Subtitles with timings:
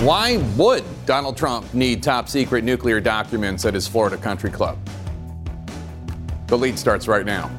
[0.00, 4.78] Why would Donald Trump need top secret nuclear documents at his Florida country club?
[6.46, 7.50] The lead starts right now.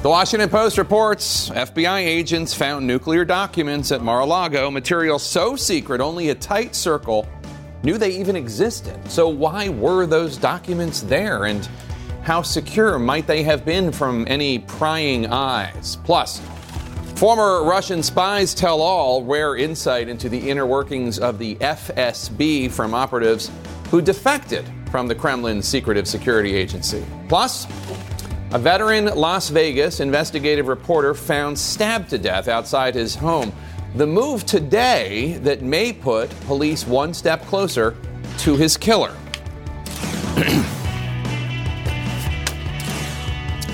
[0.00, 5.56] The Washington Post reports FBI agents found nuclear documents at Mar a Lago, material so
[5.56, 7.28] secret only a tight circle
[7.82, 8.98] knew they even existed.
[9.10, 11.44] So, why were those documents there?
[11.44, 11.68] And
[12.22, 15.96] how secure might they have been from any prying eyes?
[16.02, 16.40] Plus,
[17.20, 22.94] Former Russian spies tell all rare insight into the inner workings of the FSB from
[22.94, 23.50] operatives
[23.90, 27.04] who defected from the Kremlin's secretive security agency.
[27.28, 27.66] Plus,
[28.52, 33.52] a veteran Las Vegas investigative reporter found stabbed to death outside his home.
[33.96, 37.98] The move today that may put police one step closer
[38.38, 39.14] to his killer.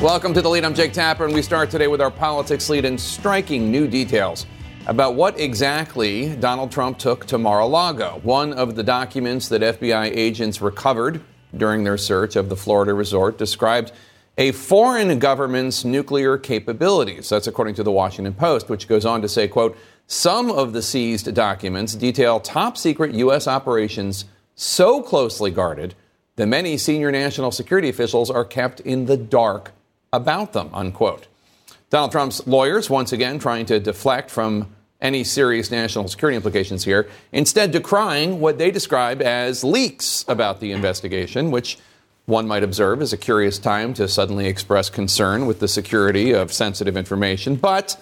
[0.06, 0.64] Welcome to the lead.
[0.64, 4.46] I'm Jake Tapper, and we start today with our politics lead and striking new details
[4.86, 8.20] about what exactly Donald Trump took to Mar a Lago.
[8.22, 11.20] One of the documents that FBI agents recovered
[11.56, 13.90] during their search of the Florida resort described
[14.38, 17.28] a foreign government's nuclear capabilities.
[17.28, 19.76] That's according to the Washington Post, which goes on to say, quote,
[20.06, 23.48] some of the seized documents detail top secret U.S.
[23.48, 25.96] operations so closely guarded
[26.36, 29.72] that many senior national security officials are kept in the dark
[30.16, 31.26] about them, unquote.
[31.90, 37.08] Donald Trump's lawyers, once again, trying to deflect from any serious national security implications here,
[37.32, 41.78] instead decrying what they describe as leaks about the investigation, which
[42.24, 46.52] one might observe is a curious time to suddenly express concern with the security of
[46.52, 47.54] sensitive information.
[47.54, 47.96] But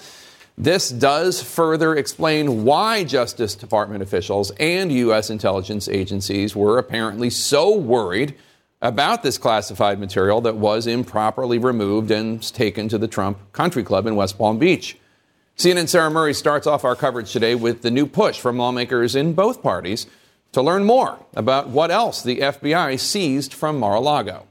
[0.56, 5.28] this does further explain why Justice Department officials and U.S.
[5.28, 8.34] intelligence agencies were apparently so worried
[8.84, 14.06] about this classified material that was improperly removed and taken to the Trump Country Club
[14.06, 14.98] in West Palm Beach.
[15.56, 19.32] CNN Sarah Murray starts off our coverage today with the new push from lawmakers in
[19.32, 20.06] both parties
[20.52, 24.46] to learn more about what else the FBI seized from Mar a Lago.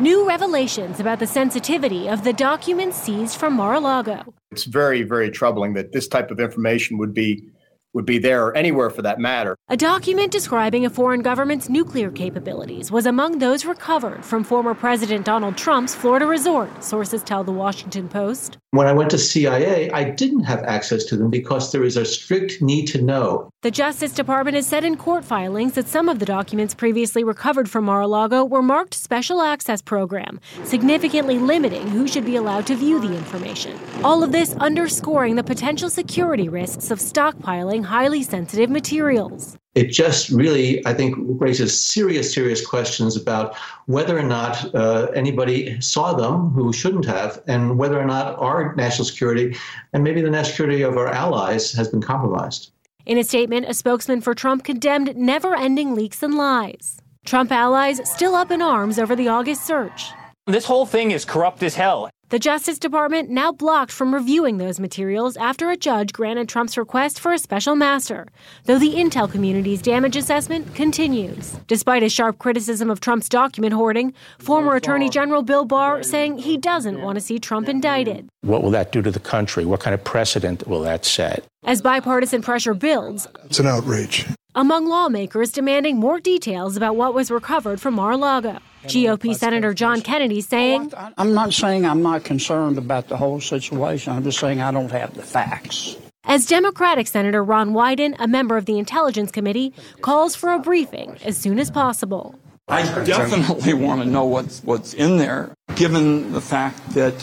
[0.00, 4.34] New revelations about the sensitivity of the documents seized from Mar a Lago.
[4.50, 7.44] It's very, very troubling that this type of information would be
[7.92, 9.56] would be there or anywhere for that matter.
[9.68, 15.26] A document describing a foreign government's nuclear capabilities was among those recovered from former President
[15.26, 18.58] Donald Trump's Florida resort, sources tell the Washington Post.
[18.72, 22.04] When I went to CIA, I didn't have access to them because there is a
[22.04, 23.50] strict need to know.
[23.62, 27.68] The Justice Department has said in court filings that some of the documents previously recovered
[27.68, 32.64] from Mar a Lago were marked Special Access Program, significantly limiting who should be allowed
[32.68, 33.76] to view the information.
[34.04, 40.30] All of this underscoring the potential security risks of stockpiling highly sensitive materials it just
[40.30, 46.50] really, I think, raises serious, serious questions about whether or not uh, anybody saw them
[46.50, 49.56] who shouldn't have, and whether or not our national security
[49.92, 52.72] and maybe the national security of our allies has been compromised.
[53.06, 56.98] In a statement, a spokesman for Trump condemned never ending leaks and lies.
[57.24, 60.10] Trump allies still up in arms over the August search.
[60.46, 62.10] This whole thing is corrupt as hell.
[62.30, 67.18] The Justice Department now blocked from reviewing those materials after a judge granted Trump's request
[67.18, 68.28] for a special master,
[68.66, 71.58] though the intel community's damage assessment continues.
[71.66, 76.56] Despite a sharp criticism of Trump's document hoarding, former Attorney General Bill Barr saying he
[76.56, 78.28] doesn't want to see Trump indicted.
[78.42, 79.64] What will that do to the country?
[79.64, 81.44] What kind of precedent will that set?
[81.64, 84.24] As bipartisan pressure builds, it's an outrage.
[84.54, 88.60] Among lawmakers demanding more details about what was recovered from Mar a Lago.
[88.84, 94.12] GOP Senator John Kennedy saying, I'm not saying I'm not concerned about the whole situation.
[94.12, 95.96] I'm just saying I don't have the facts.
[96.24, 101.16] As Democratic Senator Ron Wyden, a member of the Intelligence Committee, calls for a briefing
[101.24, 102.38] as soon as possible.
[102.68, 107.14] I definitely want to know what's, what's in there, given the fact that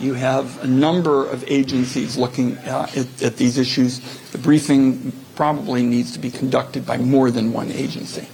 [0.00, 4.00] you have a number of agencies looking uh, at, at these issues.
[4.30, 8.26] The briefing probably needs to be conducted by more than one agency.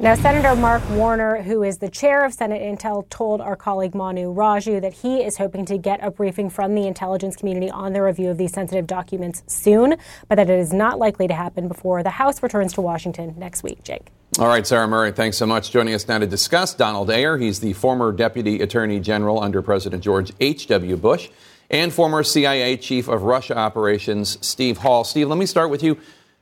[0.00, 4.34] Now, Senator Mark Warner, who is the chair of Senate Intel, told our colleague Manu
[4.34, 8.02] Raju that he is hoping to get a briefing from the intelligence community on the
[8.02, 9.96] review of these sensitive documents soon,
[10.26, 13.62] but that it is not likely to happen before the House returns to Washington next
[13.62, 13.84] week.
[13.84, 14.06] Jake.
[14.38, 15.70] All right, Sarah Murray, thanks so much.
[15.70, 17.36] Joining us now to discuss Donald Ayer.
[17.36, 20.96] He's the former Deputy Attorney General under President George H.W.
[20.96, 21.28] Bush
[21.68, 25.04] and former CIA Chief of Russia Operations, Steve Hall.
[25.04, 25.98] Steve, let me start with you.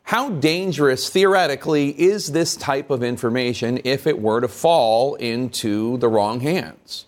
[0.08, 6.08] How dangerous, theoretically, is this type of information if it were to fall into the
[6.08, 7.04] wrong hands?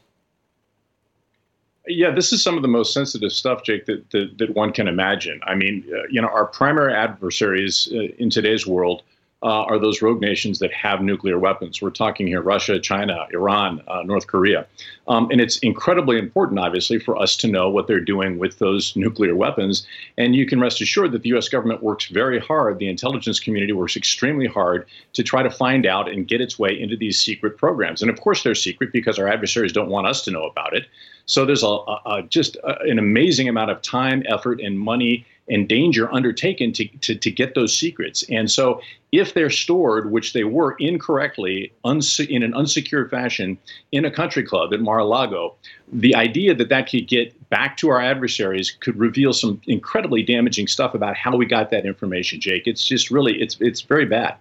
[1.86, 4.86] Yeah, this is some of the most sensitive stuff, Jake, that, that, that one can
[4.86, 5.40] imagine.
[5.44, 9.02] I mean, uh, you know, our primary adversaries uh, in today's world
[9.42, 11.80] uh, are those rogue nations that have nuclear weapons.
[11.80, 14.66] We're talking here Russia, China, Iran, uh, North Korea.
[15.08, 18.94] Um, and it's incredibly important, obviously, for us to know what they're doing with those
[18.96, 19.86] nuclear weapons.
[20.18, 21.48] And you can rest assured that the U.S.
[21.48, 26.10] government works very hard, the intelligence community works extremely hard to try to find out
[26.10, 28.02] and get its way into these secret programs.
[28.02, 30.86] And of course, they're secret because our adversaries don't want us to know about it.
[31.24, 35.68] So there's a, a, just a, an amazing amount of time, effort, and money and
[35.68, 38.24] danger undertaken to, to, to, get those secrets.
[38.30, 38.80] And so,
[39.12, 43.58] if they're stored, which they were incorrectly unse- in an unsecured fashion
[43.90, 45.56] in a country club at Mar-a-Lago,
[45.92, 50.68] the idea that that could get back to our adversaries could reveal some incredibly damaging
[50.68, 52.40] stuff about how we got that information.
[52.40, 54.36] Jake, it's just really it's it's very bad.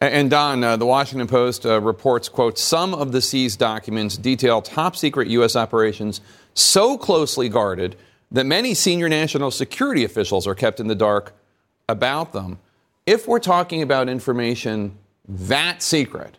[0.00, 4.62] And Don, uh, the Washington Post uh, reports, quote, some of the seized documents detail
[4.62, 5.56] top secret U.S.
[5.56, 6.20] operations
[6.54, 7.96] so closely guarded
[8.32, 11.32] that many senior national security officials are kept in the dark
[11.88, 12.58] about them.
[13.06, 14.96] If we're talking about information
[15.28, 16.36] that secret,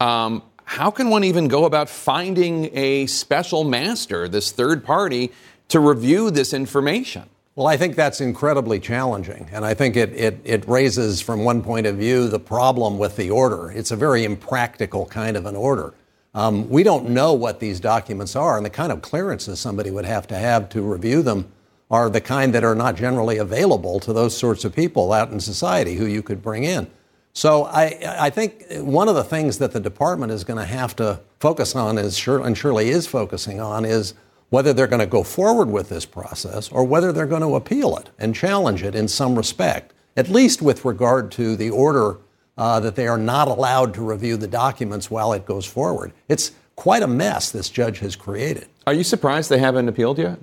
[0.00, 5.32] um, how can one even go about finding a special master, this third party,
[5.68, 7.28] to review this information?
[7.56, 9.48] Well, I think that's incredibly challenging.
[9.52, 13.16] And I think it, it, it, raises, from one point of view, the problem with
[13.16, 13.70] the order.
[13.70, 15.92] It's a very impractical kind of an order.
[16.34, 20.04] Um, we don't know what these documents are, and the kind of clearances somebody would
[20.04, 21.50] have to have to review them
[21.90, 25.40] are the kind that are not generally available to those sorts of people out in
[25.40, 26.88] society who you could bring in.
[27.32, 30.94] So I, I think one of the things that the department is going to have
[30.96, 34.14] to focus on is, and surely is focusing on, is
[34.50, 37.96] whether they're going to go forward with this process or whether they're going to appeal
[37.96, 42.18] it and challenge it in some respect, at least with regard to the order
[42.60, 46.12] uh, that they are not allowed to review the documents while it goes forward.
[46.28, 48.68] It's quite a mess this judge has created.
[48.86, 50.38] Are you surprised they haven't appealed yet?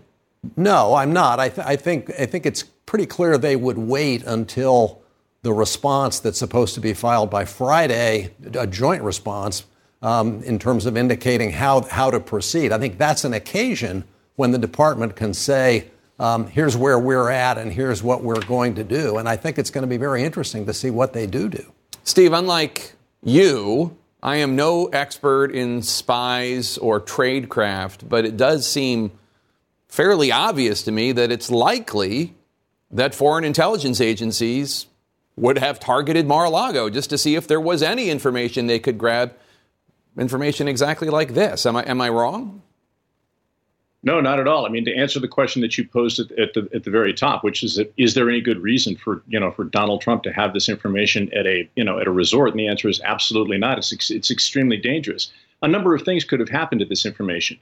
[0.56, 1.40] No, I'm not.
[1.40, 5.00] I, th- I think I think it's pretty clear they would wait until
[5.44, 9.66] the response that's supposed to be filed by Friday, a joint response,
[10.02, 12.72] um, in terms of indicating how how to proceed.
[12.72, 14.06] I think that's an occasion
[14.38, 18.74] when the department can say, um, "Here's where we're at, and here's what we're going
[18.75, 21.28] to do." And I think it's going to be very interesting to see what they
[21.28, 21.74] do do.
[22.07, 29.12] Steve, unlike you, I am no expert in spies or tradecraft, but it does seem
[29.89, 32.33] fairly obvious to me that it's likely
[32.89, 34.86] that foreign intelligence agencies
[35.36, 39.33] would have targeted Mar-a-Lago just to see if there was any information they could grab
[40.18, 41.65] information exactly like this.
[41.65, 42.62] Am I, am I wrong?
[44.04, 44.66] No, not at all.
[44.66, 47.14] I mean, to answer the question that you posed at, at, the at the very
[47.14, 50.24] top, which is, that, is there any good reason for you know for Donald Trump
[50.24, 52.52] to have this information at a you know at a resort?
[52.52, 53.78] And the answer is absolutely not.
[53.78, 55.32] It's it's extremely dangerous.
[55.64, 57.58] A number of things could have happened to this information.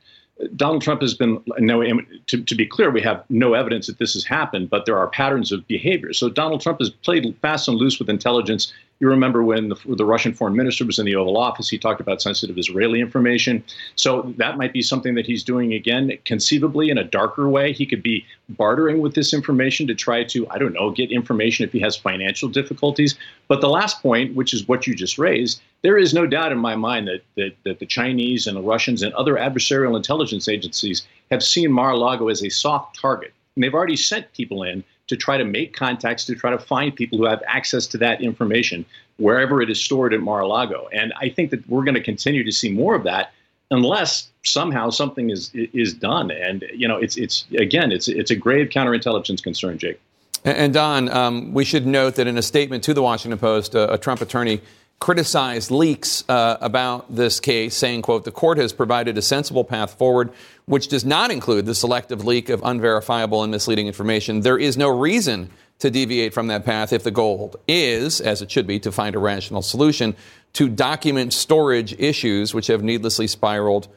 [0.58, 1.82] Donald Trump has been no.
[2.28, 5.08] To, to be clear, we have no evidence that this has happened, but there are
[5.08, 6.12] patterns of behavior.
[6.12, 10.06] So Donald Trump has played fast and loose with intelligence you remember when the, the,
[10.06, 13.63] Russian foreign minister was in the Oval Office, he talked about sensitive Israeli information.
[13.95, 17.74] So that might be something that he's doing again, conceivably in a darker way.
[17.74, 21.65] He could be bartering with this information to try to, I don't know, get information
[21.65, 23.15] if he has financial difficulties.
[23.50, 26.57] But the last point, which is what you just raised, there is no doubt in
[26.57, 31.06] my mind that, that, that the Chinese and the Russians and other adversarial intelligence agencies
[31.31, 33.33] have seen Mar a Lago as a soft target.
[33.56, 36.96] And they've already sent people in to try to make contacts to try to find
[36.96, 38.86] people who have access to that information
[39.18, 40.90] wherever it is stored at Mar-a-Lago.
[40.92, 43.31] And I think that we're going to continue to see more of that
[43.72, 46.31] unless somehow something is is done.
[46.31, 50.00] And you know, it's it's again, it's it's a grave counterintelligence concern, Jake.
[50.44, 53.94] And Don, um, we should note that in a statement to the Washington Post, a,
[53.94, 54.62] a Trump attorney
[55.00, 59.98] criticized leaks uh, about this case, saying, quote, the court has provided a sensible path
[59.98, 60.32] forward,
[60.65, 64.41] which does not include the selective leak of unverifiable and misleading information.
[64.41, 68.50] There is no reason to deviate from that path if the goal is, as it
[68.50, 70.15] should be, to find a rational solution
[70.53, 73.88] to document storage issues which have needlessly spiraled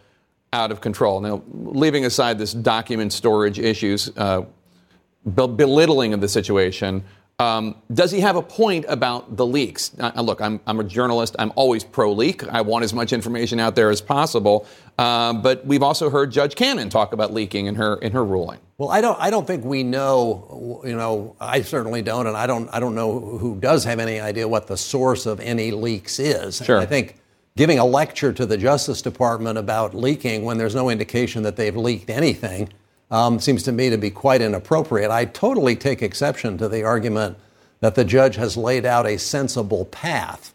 [0.52, 1.20] out of control.
[1.20, 4.42] Now, leaving aside this document storage issues, uh,
[5.25, 7.04] belittling of the situation,
[7.40, 9.92] um, does he have a point about the leaks?
[10.00, 11.37] Uh, look, I'm, I'm, a journalist.
[11.38, 12.42] I'm always pro leak.
[12.49, 14.66] I want as much information out there as possible.
[14.99, 18.59] Uh, but we've also heard Judge Cannon talk about leaking in her in her ruling.
[18.76, 19.16] Well, I don't.
[19.21, 20.83] I don't think we know.
[20.85, 22.68] You know, I certainly don't, and I don't.
[22.73, 26.57] I don't know who does have any idea what the source of any leaks is.
[26.64, 26.78] Sure.
[26.78, 27.21] I think
[27.57, 31.76] giving a lecture to the Justice Department about leaking when there's no indication that they've
[31.76, 32.68] leaked anything
[33.10, 35.10] um, seems to me to be quite inappropriate.
[35.10, 37.38] I totally take exception to the argument
[37.80, 40.54] that the judge has laid out a sensible path.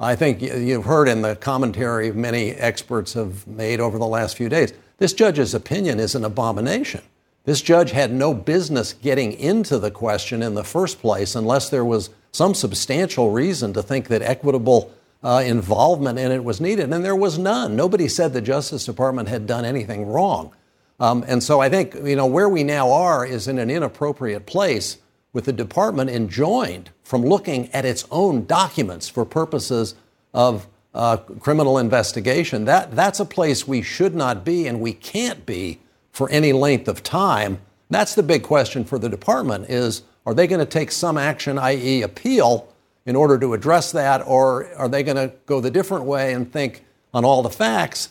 [0.00, 4.48] I think you've heard in the commentary many experts have made over the last few
[4.48, 4.72] days.
[4.98, 7.02] This judge's opinion is an abomination.
[7.44, 11.84] This judge had no business getting into the question in the first place unless there
[11.84, 14.92] was some substantial reason to think that equitable
[15.22, 17.76] uh, involvement in it was needed, and there was none.
[17.76, 20.52] Nobody said the Justice Department had done anything wrong.
[21.00, 24.46] Um, and so I think, you know, where we now are is in an inappropriate
[24.46, 24.98] place
[25.32, 29.94] with the department enjoined from looking at its own documents for purposes
[30.32, 32.64] of uh, criminal investigation.
[32.66, 35.80] That, that's a place we should not be and we can't be
[36.12, 37.58] for any length of time.
[37.90, 41.58] That's the big question for the department is are they going to take some action,
[41.58, 42.02] i.e.
[42.02, 42.68] appeal,
[43.04, 46.50] in order to address that, or are they going to go the different way and
[46.50, 46.82] think
[47.12, 48.08] on all the facts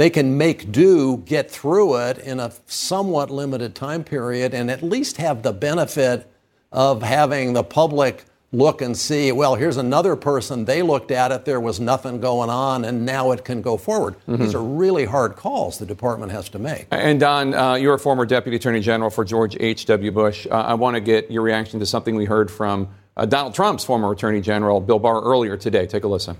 [0.00, 4.82] they can make do, get through it in a somewhat limited time period, and at
[4.82, 6.26] least have the benefit
[6.72, 10.64] of having the public look and see, well, here's another person.
[10.64, 14.14] They looked at it, there was nothing going on, and now it can go forward.
[14.26, 14.42] Mm-hmm.
[14.42, 16.86] These are really hard calls the department has to make.
[16.90, 20.12] And Don, uh, you're a former Deputy Attorney General for George H.W.
[20.12, 20.46] Bush.
[20.50, 22.88] Uh, I want to get your reaction to something we heard from
[23.18, 25.86] uh, Donald Trump's former Attorney General, Bill Barr, earlier today.
[25.86, 26.38] Take a listen.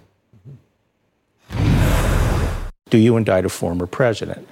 [2.90, 4.46] Do you indict a former president?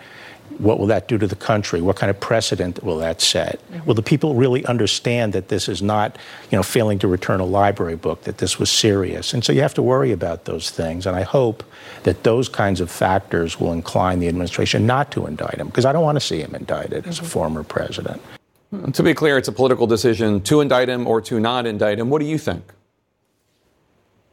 [0.59, 1.81] What will that do to the country?
[1.81, 3.61] What kind of precedent will that set?
[3.71, 3.87] Mm-hmm.
[3.87, 6.17] Will the people really understand that this is not,
[6.51, 9.35] you know, failing to return a library book, that this was serious?
[9.35, 11.07] And so you have to worry about those things.
[11.07, 11.63] And I hope
[12.05, 15.93] that those kinds of factors will incline the administration not to indict him, because I
[15.93, 17.11] don't want to see him indicted mm-hmm.
[17.11, 17.31] as a mm-hmm.
[17.31, 18.21] former president.
[18.93, 22.11] To be clear, it's a political decision to indict him or to not indict him.
[22.11, 22.65] What do you think?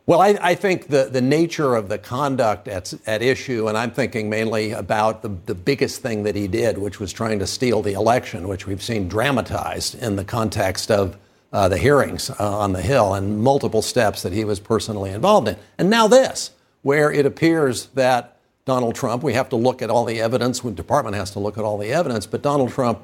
[0.07, 3.89] Well, I, I, think the, the nature of the conduct at, at issue, and I'm
[3.89, 7.81] thinking mainly about the, the biggest thing that he did, which was trying to steal
[7.81, 11.17] the election, which we've seen dramatized in the context of
[11.51, 15.47] uh, the hearings uh, on the Hill and multiple steps that he was personally involved
[15.47, 15.57] in.
[15.79, 16.51] And now this,
[16.83, 20.69] where it appears that Donald Trump, we have to look at all the evidence, the
[20.69, 22.99] department has to look at all the evidence, but Donald Trump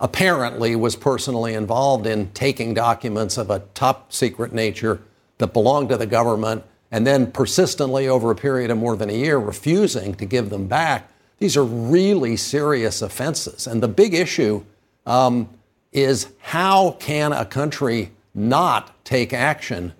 [0.00, 5.00] apparently was personally involved in taking documents of a top secret nature
[5.40, 9.14] that belonged to the government and then persistently over a period of more than a
[9.14, 11.10] year refusing to give them back.
[11.38, 13.66] These are really serious offenses.
[13.66, 14.64] And the big issue
[15.06, 15.48] um,
[15.92, 19.92] is how can a country not take action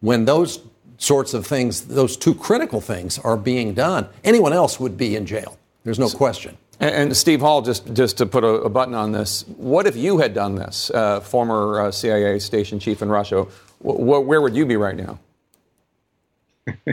[0.00, 0.60] when those
[0.98, 4.08] sorts of things, those two critical things, are being done?
[4.24, 5.58] Anyone else would be in jail.
[5.84, 6.56] There's no question.
[6.78, 10.18] And, Steve Hall, just, just to put a, a, button on this, what if you
[10.18, 13.46] had done this, uh, former uh, CIA station chief in Russia?
[13.80, 15.18] Where would you be right now?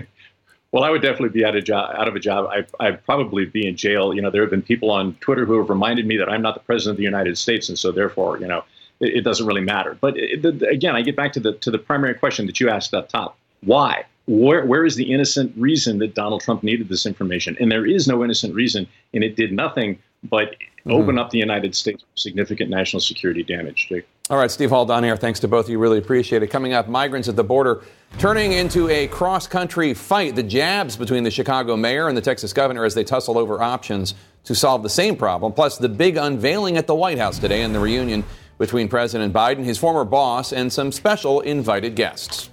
[0.72, 1.96] well, I would definitely be out of job.
[1.98, 4.14] Out of a job, I, I'd probably be in jail.
[4.14, 6.54] You know, there have been people on Twitter who have reminded me that I'm not
[6.54, 8.64] the president of the United States, and so therefore, you know,
[9.00, 9.98] it, it doesn't really matter.
[10.00, 12.70] But it, the, again, I get back to the to the primary question that you
[12.70, 14.06] asked up top: Why?
[14.26, 17.58] Where, where is the innocent reason that Donald Trump needed this information?
[17.60, 20.92] And there is no innocent reason, and it did nothing but mm-hmm.
[20.92, 23.88] open up the United States for significant national security damage.
[23.90, 24.08] Jake.
[24.30, 25.78] All right, Steve Hall, Don Ayer, thanks to both of you.
[25.78, 26.48] Really appreciate it.
[26.48, 27.84] Coming up, migrants at the border
[28.20, 30.34] turning into a cross country fight.
[30.34, 34.16] The jabs between the Chicago mayor and the Texas governor as they tussle over options
[34.46, 35.52] to solve the same problem.
[35.52, 38.24] Plus, the big unveiling at the White House today and the reunion
[38.58, 42.50] between President Biden, his former boss, and some special invited guests.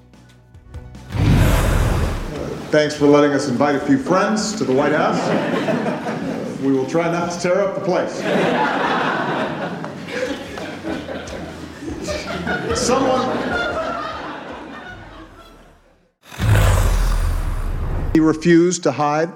[2.73, 5.21] Thanks for letting us invite a few friends to the White House.
[6.63, 9.00] we will try not to tear up the place.
[12.75, 13.37] Someone.
[18.13, 19.31] He refused to hide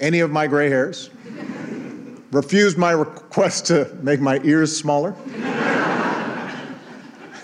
[0.00, 1.10] any of my gray hairs,
[2.30, 5.14] refused my request to make my ears smaller.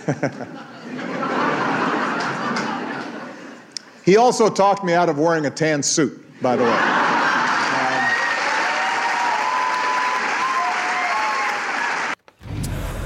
[4.04, 6.99] he also talked me out of wearing a tan suit, by the way.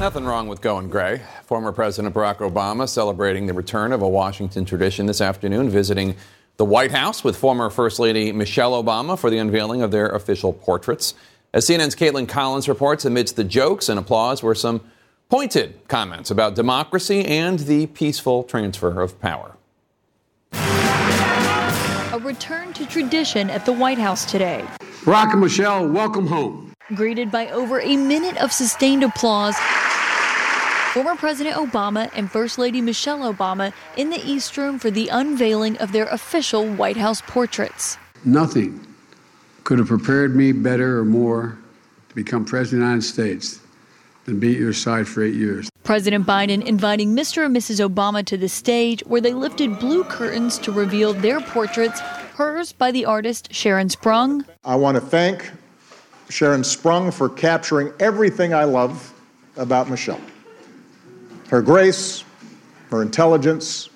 [0.04, 1.22] Nothing wrong with going gray.
[1.44, 6.14] Former President Barack Obama celebrating the return of a Washington tradition this afternoon, visiting
[6.58, 10.52] the White House with former First Lady Michelle Obama for the unveiling of their official
[10.52, 11.14] portraits.
[11.54, 14.82] As CNN's Kaitlan Collins reports, amidst the jokes and applause were some
[15.30, 19.56] pointed comments about democracy and the peaceful transfer of power.
[20.52, 24.66] A return to tradition at the White House today.
[25.06, 26.74] Barack and Michelle, welcome home.
[26.94, 29.56] Greeted by over a minute of sustained applause
[30.94, 35.76] former President Obama and First Lady Michelle Obama in the East Room for the unveiling
[35.78, 37.98] of their official White House portraits.
[38.24, 38.78] Nothing
[39.64, 41.58] could have prepared me better or more
[42.10, 43.60] to become President of the United States
[44.24, 45.68] than be at your side for eight years.
[45.82, 47.44] President Biden inviting Mr.
[47.44, 47.84] and Mrs.
[47.84, 51.98] Obama to the stage where they lifted blue curtains to reveal their portraits,
[52.36, 54.44] hers by the artist Sharon Sprung.
[54.62, 55.50] I want to thank
[56.28, 59.12] Sharon sprung for capturing everything I love
[59.56, 60.20] about Michelle
[61.54, 62.24] her grace,
[62.90, 63.88] her intelligence,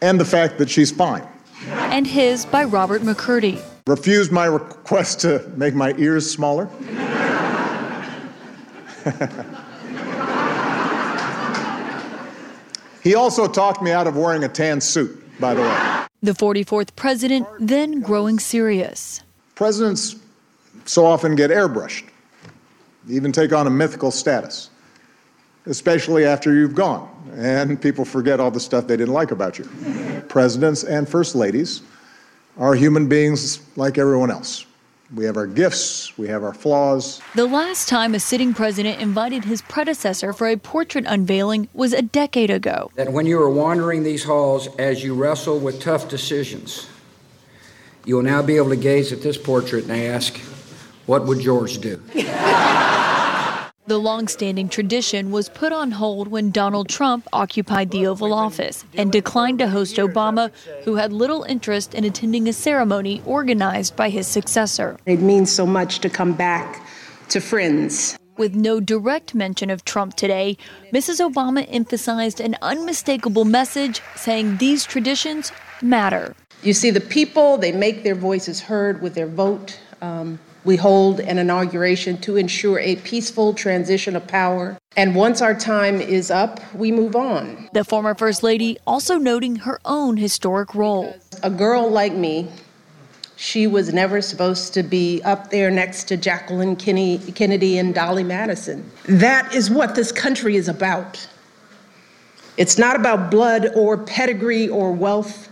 [0.00, 1.26] and the fact that she's fine.
[1.66, 3.60] And his by Robert McCurdy.
[3.88, 6.66] Refused my request to make my ears smaller.
[13.02, 16.06] he also talked me out of wearing a tan suit, by the way.
[16.22, 19.24] The 44th president then growing serious.
[19.56, 20.14] Presidents
[20.84, 22.04] so often get airbrushed,
[23.08, 24.70] even take on a mythical status,
[25.66, 29.68] especially after you've gone and people forget all the stuff they didn't like about you.
[30.28, 31.82] Presidents and first ladies
[32.56, 34.64] are human beings like everyone else.
[35.14, 37.20] We have our gifts, we have our flaws.
[37.36, 42.02] The last time a sitting president invited his predecessor for a portrait unveiling was a
[42.02, 42.90] decade ago.
[42.96, 46.88] That when you are wandering these halls as you wrestle with tough decisions,
[48.04, 50.38] you will now be able to gaze at this portrait and ask,
[51.06, 52.02] what would George do?
[53.88, 59.12] The long-standing tradition was put on hold when Donald Trump occupied the Oval Office and
[59.12, 60.50] declined to host Obama,
[60.82, 64.96] who had little interest in attending a ceremony organized by his successor.
[65.06, 66.84] It means so much to come back
[67.28, 68.18] to friends.
[68.36, 70.56] With no direct mention of Trump today,
[70.92, 71.24] Mrs.
[71.24, 76.34] Obama emphasized an unmistakable message saying these traditions matter.
[76.64, 79.78] You see, the people, they make their voices heard with their vote.
[80.02, 84.76] Um, we hold an inauguration to ensure a peaceful transition of power.
[84.96, 87.68] And once our time is up, we move on.
[87.72, 91.16] The former First Lady also noting her own historic role.
[91.42, 92.50] A girl like me,
[93.36, 98.90] she was never supposed to be up there next to Jacqueline Kennedy and Dolley Madison.
[99.04, 101.28] That is what this country is about.
[102.56, 105.50] It's not about blood or pedigree or wealth.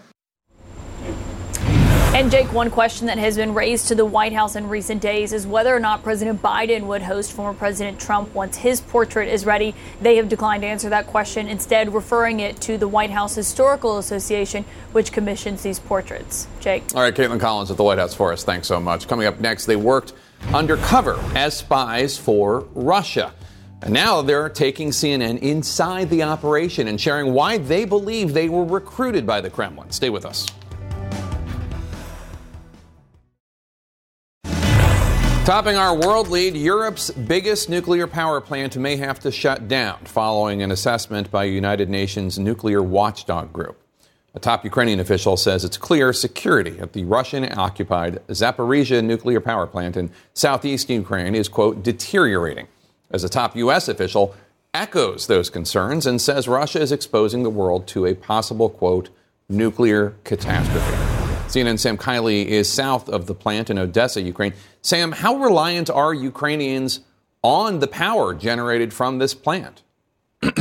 [2.14, 5.32] And Jake, one question that has been raised to the White House in recent days
[5.32, 9.44] is whether or not President Biden would host former President Trump once his portrait is
[9.44, 9.74] ready.
[10.00, 13.98] They have declined to answer that question, instead referring it to the White House Historical
[13.98, 16.46] Association, which commissions these portraits.
[16.60, 16.84] Jake.
[16.94, 18.44] All right, Kaitlan Collins at the White House for us.
[18.44, 19.08] Thanks so much.
[19.08, 20.12] Coming up next, they worked
[20.52, 23.34] undercover as spies for Russia.
[23.82, 28.64] And now they're taking CNN inside the operation and sharing why they believe they were
[28.64, 29.90] recruited by the Kremlin.
[29.90, 30.46] Stay with us.
[35.44, 40.62] Topping our world lead, Europe's biggest nuclear power plant may have to shut down following
[40.62, 43.78] an assessment by United Nations nuclear watchdog group.
[44.34, 49.66] A top Ukrainian official says it's clear security at the Russian occupied Zaporizhia nuclear power
[49.66, 52.68] plant in southeast Ukraine is, quote, deteriorating.
[53.10, 53.86] As a top U.S.
[53.86, 54.34] official
[54.72, 59.10] echoes those concerns and says Russia is exposing the world to a possible, quote,
[59.50, 61.13] nuclear catastrophe.
[61.54, 64.54] CNN Sam Kiley is south of the plant in Odessa, Ukraine.
[64.82, 66.98] Sam, how reliant are Ukrainians
[67.42, 69.82] on the power generated from this plant?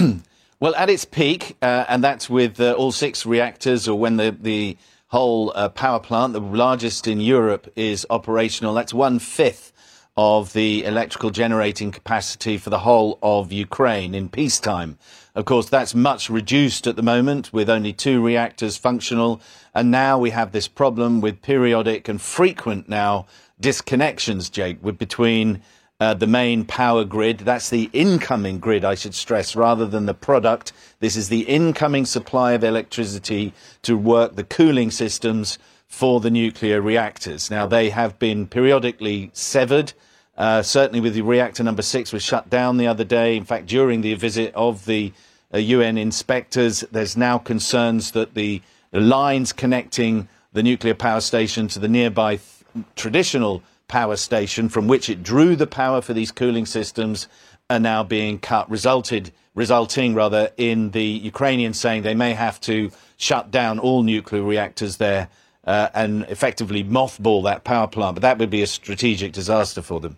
[0.59, 4.37] well, at its peak, uh, and that's with uh, all six reactors, or when the,
[4.39, 4.77] the
[5.07, 9.73] whole uh, power plant, the largest in Europe, is operational, that's one fifth
[10.15, 14.99] of the electrical generating capacity for the whole of Ukraine in peacetime.
[15.35, 19.41] Of course, that's much reduced at the moment with only two reactors functional.
[19.73, 23.25] And now we have this problem with periodic and frequent now
[23.59, 25.63] disconnections, Jake, with between
[25.99, 27.39] uh, the main power grid.
[27.39, 30.71] That's the incoming grid, I should stress, rather than the product.
[30.99, 36.81] This is the incoming supply of electricity to work the cooling systems for the nuclear
[36.81, 37.49] reactors.
[37.49, 39.93] Now, they have been periodically severed.
[40.35, 43.37] Uh, certainly, with the reactor number six was shut down the other day.
[43.37, 45.13] In fact, during the visit of the
[45.53, 51.79] uh, UN inspectors, there's now concerns that the, lines connecting the nuclear power station to
[51.79, 56.67] the nearby th- traditional power station from which it drew the power for these cooling
[56.67, 57.27] systems
[57.71, 62.91] are now being cut, resulted resulting rather in the Ukrainians saying they may have to
[63.17, 65.27] shut down all nuclear reactors there
[65.65, 68.15] uh, and effectively mothball that power plant.
[68.15, 70.17] But that would be a strategic disaster for them.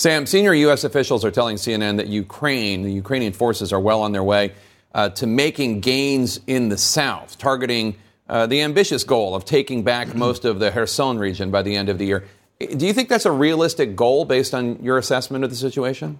[0.00, 0.84] Sam, senior U.S.
[0.84, 4.54] officials are telling CNN that Ukraine, the Ukrainian forces, are well on their way
[4.94, 10.14] uh, to making gains in the south, targeting uh, the ambitious goal of taking back
[10.26, 12.24] most of the Kherson region by the end of the year.
[12.58, 16.18] Do you think that's a realistic goal based on your assessment of the situation?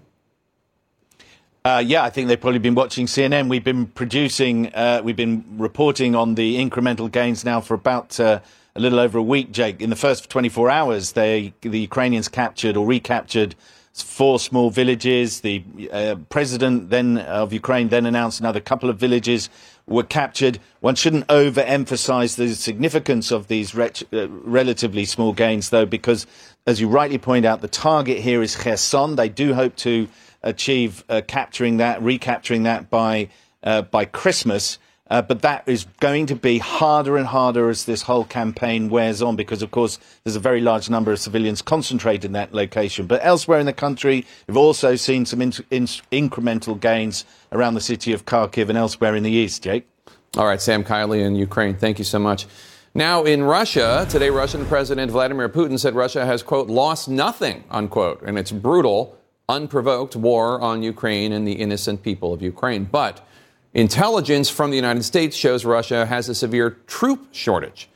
[1.64, 3.48] Uh, yeah, I think they've probably been watching CNN.
[3.48, 8.40] We've been producing, uh, we've been reporting on the incremental gains now for about uh,
[8.76, 9.80] a little over a week, Jake.
[9.80, 13.54] In the first 24 hours, they, the Ukrainians captured or recaptured
[13.92, 15.40] four small villages.
[15.40, 19.50] The uh, president then of Ukraine then announced another couple of villages
[19.86, 20.60] were captured.
[20.80, 26.26] One shouldn't overemphasize the significance of these ret- uh, relatively small gains, though, because,
[26.66, 29.16] as you rightly point out, the target here is Kherson.
[29.16, 30.08] They do hope to
[30.42, 33.28] achieve uh, capturing that, recapturing that by
[33.62, 34.78] uh, by Christmas.
[35.10, 39.20] Uh, but that is going to be harder and harder as this whole campaign wears
[39.20, 43.06] on because, of course, there's a very large number of civilians concentrated in that location.
[43.06, 47.80] But elsewhere in the country, we've also seen some in- in- incremental gains around the
[47.80, 49.88] city of Kharkiv and elsewhere in the east, Jake.
[50.36, 51.74] All right, Sam Kiley in Ukraine.
[51.74, 52.46] Thank you so much.
[52.94, 58.22] Now, in Russia, today, Russian President Vladimir Putin said Russia has, quote, lost nothing, unquote,
[58.22, 59.16] in its brutal,
[59.48, 62.84] unprovoked war on Ukraine and the innocent people of Ukraine.
[62.84, 63.26] But
[63.72, 67.88] Intelligence from the United States shows Russia has a severe troop shortage.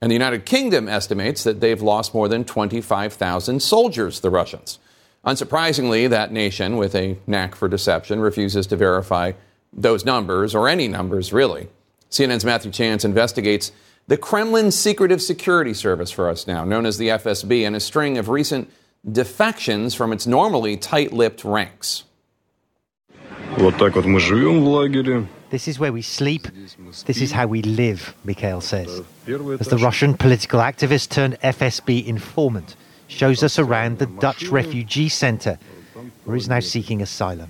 [0.00, 4.78] And the United Kingdom estimates that they've lost more than 25,000 soldiers, the Russians.
[5.24, 9.32] Unsurprisingly, that nation, with a knack for deception, refuses to verify
[9.72, 11.68] those numbers, or any numbers, really.
[12.10, 13.72] CNN's Matthew Chance investigates
[14.08, 18.18] the Kremlin's secretive security service for us now, known as the FSB, and a string
[18.18, 18.70] of recent
[19.10, 22.04] defections from its normally tight lipped ranks.
[23.57, 25.25] Вот так вот мы живем в лагере.
[25.49, 26.47] This is where we sleep.
[27.05, 29.01] This is how we live, Mikhail says.
[29.59, 32.75] As the Russian political activist turned FSB informant
[33.07, 35.57] shows us around the Dutch refugee center,
[36.25, 37.49] where he's now seeking asylum.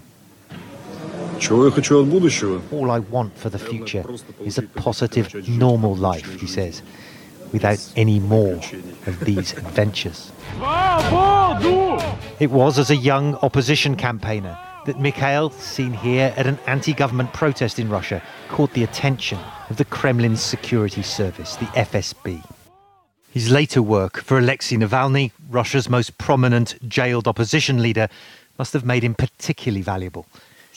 [1.40, 2.62] Чего я хочу от будущего?
[2.72, 4.06] All I want for the future
[4.44, 6.82] is a positive, normal life, he says,
[7.52, 8.60] without any more
[9.06, 10.32] of these adventures.
[12.40, 17.33] It was as a young opposition campaigner that Mikhail, seen here at an anti government
[17.33, 19.39] protest in Russia, caught the attention
[19.71, 22.45] of the Kremlin's security service, the FSB.
[23.31, 28.09] His later work for Alexei Navalny, Russia's most prominent jailed opposition leader,
[28.59, 30.27] must have made him particularly valuable.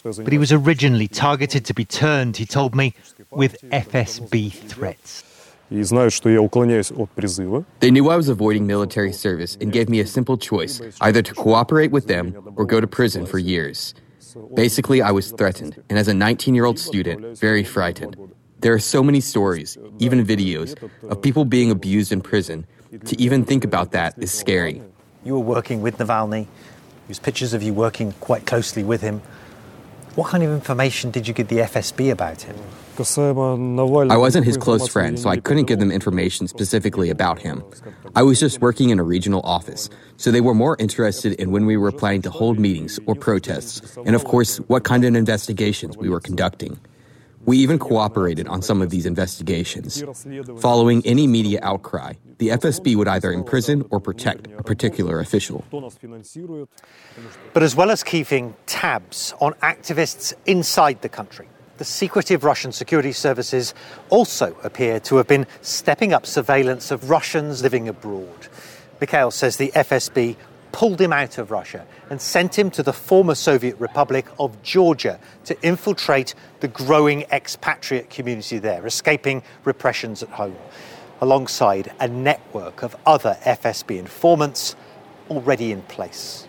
[0.04, 2.94] But he was originally targeted to be turned, he told me,
[3.32, 5.24] with FSB threats
[5.71, 7.65] И знают, что я уклоняюсь от призыва.
[7.81, 11.35] They knew I was avoiding military service and gave me a simple choice either to
[11.35, 13.95] cooperate with them or go to prison for years.
[14.55, 18.17] Basically, I was threatened, and as a 19 year old student, very frightened.
[18.61, 20.77] There are so many stories, even videos,
[21.09, 22.67] of people being abused in prison.
[23.07, 24.83] To even think about that is scary.
[25.25, 26.47] You were working with Navalny,
[27.11, 29.21] there's pictures of you working quite closely with him.
[30.15, 32.55] What kind of information did you give the FSB about him?
[34.12, 37.64] I wasn't his close friend, so I couldn't give them information specifically about him.
[38.16, 41.66] I was just working in a regional office, so they were more interested in when
[41.66, 45.98] we were planning to hold meetings or protests, and of course, what kind of investigations
[45.98, 46.80] we were conducting.
[47.46, 50.04] We even cooperated on some of these investigations.
[50.60, 55.64] Following any media outcry, the FSB would either imprison or protect a particular official.
[57.54, 63.12] But as well as keeping tabs on activists inside the country, the secretive Russian security
[63.12, 63.74] services
[64.10, 68.48] also appear to have been stepping up surveillance of Russians living abroad.
[69.02, 70.38] Mikhail says the FSB
[70.72, 75.20] pulled him out of Russia and sent him to the former Soviet Republic of Georgia
[75.46, 80.58] to infiltrate the growing expatriate community there, escaping repressions at home,
[81.22, 84.76] alongside a network of other FSB informants
[85.30, 86.48] already in place.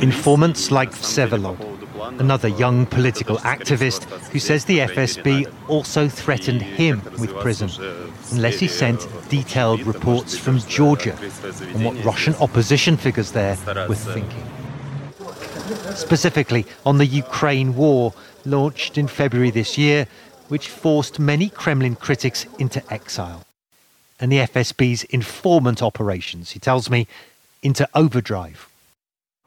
[0.00, 1.81] Informants like Vsevolod,
[2.18, 7.70] another young political activist who says the FSB also threatened him with prison
[8.32, 11.16] unless he sent detailed reports from Georgia
[11.74, 13.56] on what Russian opposition figures there
[13.88, 14.44] were thinking.
[15.94, 20.06] Specifically on the Ukraine war launched in February this year,
[20.48, 23.44] which forced many Kremlin critics into exile.
[24.20, 27.06] And the FSB's informant operations, he tells me,
[27.62, 28.68] into overdrive.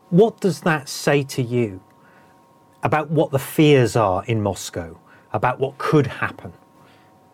[0.09, 1.81] What does that say to you
[2.85, 4.95] about what the fears are in Moscow,
[5.33, 6.53] about what could happen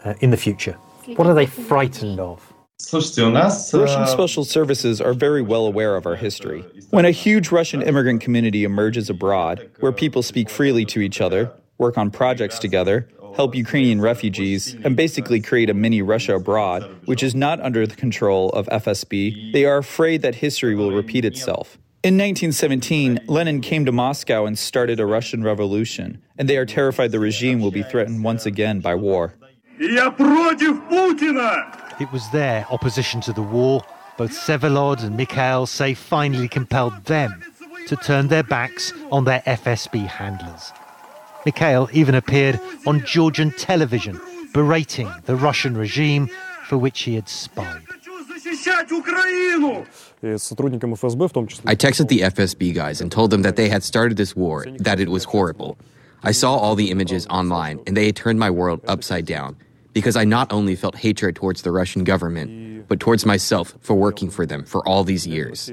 [0.06, 0.78] uh, in the future?
[1.18, 2.54] What are they frightened of?
[3.74, 6.64] Russian special services are very well aware of our history.
[6.90, 11.52] When a huge Russian immigrant community emerges abroad, where people speak freely to each other,
[11.78, 17.22] work on projects together, help Ukrainian refugees, and basically create a mini Russia abroad, which
[17.24, 21.78] is not under the control of FSB, they are afraid that history will repeat itself.
[22.04, 27.12] In 1917, Lenin came to Moscow and started a Russian revolution, and they are terrified
[27.12, 29.36] the regime will be threatened once again by war.
[32.00, 33.84] It was their opposition to the war,
[34.18, 37.44] both Vsevolod and Mikhail say finally compelled them
[37.86, 40.74] to turn their backs on their FSB handlers.
[41.46, 44.20] Mikhail even appeared on Georgian television,
[44.56, 46.32] berating the Russian regime
[46.66, 47.84] for which he had spied.
[51.66, 55.00] I texted the FSB guys and told them that they had started this war, that
[55.00, 55.78] it was horrible.
[56.24, 59.56] I saw all the images online, and they had turned my world upside down
[59.94, 64.30] because I not only felt hatred towards the Russian government, but towards myself for working
[64.30, 65.72] for them for all these years.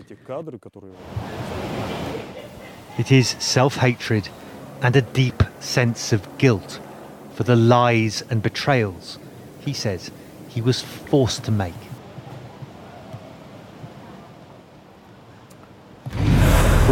[2.98, 4.28] It is self hatred
[4.80, 6.80] and a deep sense of guilt
[7.34, 9.18] for the lies and betrayals
[9.60, 10.10] he says
[10.48, 11.74] he was forced to make.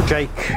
[0.07, 0.53] Jake,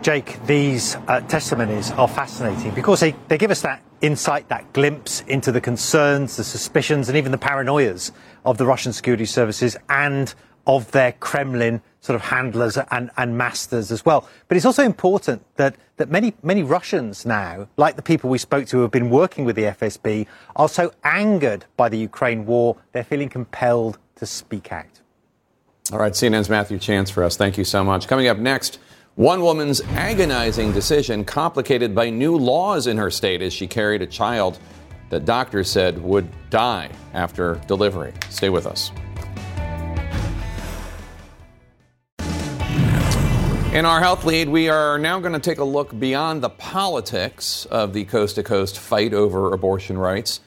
[0.00, 5.20] Jake, these uh, testimonies are fascinating because they, they give us that insight, that glimpse
[5.28, 8.12] into the concerns, the suspicions, and even the paranoias
[8.46, 10.34] of the Russian security services and
[10.66, 14.26] of their Kremlin sort of handlers and, and masters as well.
[14.48, 18.66] But it's also important that, that many, many Russians now, like the people we spoke
[18.68, 22.78] to who have been working with the FSB, are so angered by the Ukraine war,
[22.92, 24.86] they're feeling compelled to speak out.
[25.92, 27.36] All right, CNN's Matthew Chance for us.
[27.36, 28.08] Thank you so much.
[28.08, 28.80] Coming up next,
[29.16, 34.06] one woman's agonizing decision complicated by new laws in her state as she carried a
[34.06, 34.58] child
[35.08, 38.12] that doctors said would die after delivery.
[38.28, 38.92] Stay with us.
[43.72, 47.66] In our health lead, we are now going to take a look beyond the politics
[47.66, 50.40] of the coast to coast fight over abortion rights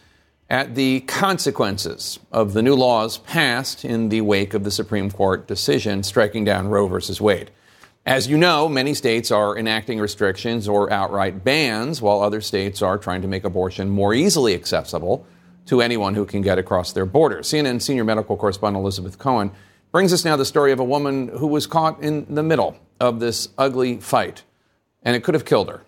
[0.48, 5.48] at the consequences of the new laws passed in the wake of the Supreme Court
[5.48, 7.24] decision striking down Roe v.
[7.24, 7.50] Wade.
[8.10, 12.98] As you know, many states are enacting restrictions or outright bans, while other states are
[12.98, 15.28] trying to make abortion more easily accessible
[15.68, 17.50] to anyone who can get across their borders.
[17.50, 19.52] CNN senior medical correspondent Elizabeth Cohen
[19.92, 23.20] brings us now the story of a woman who was caught in the middle of
[23.20, 24.42] this ugly fight,
[25.04, 25.84] and it could have killed her.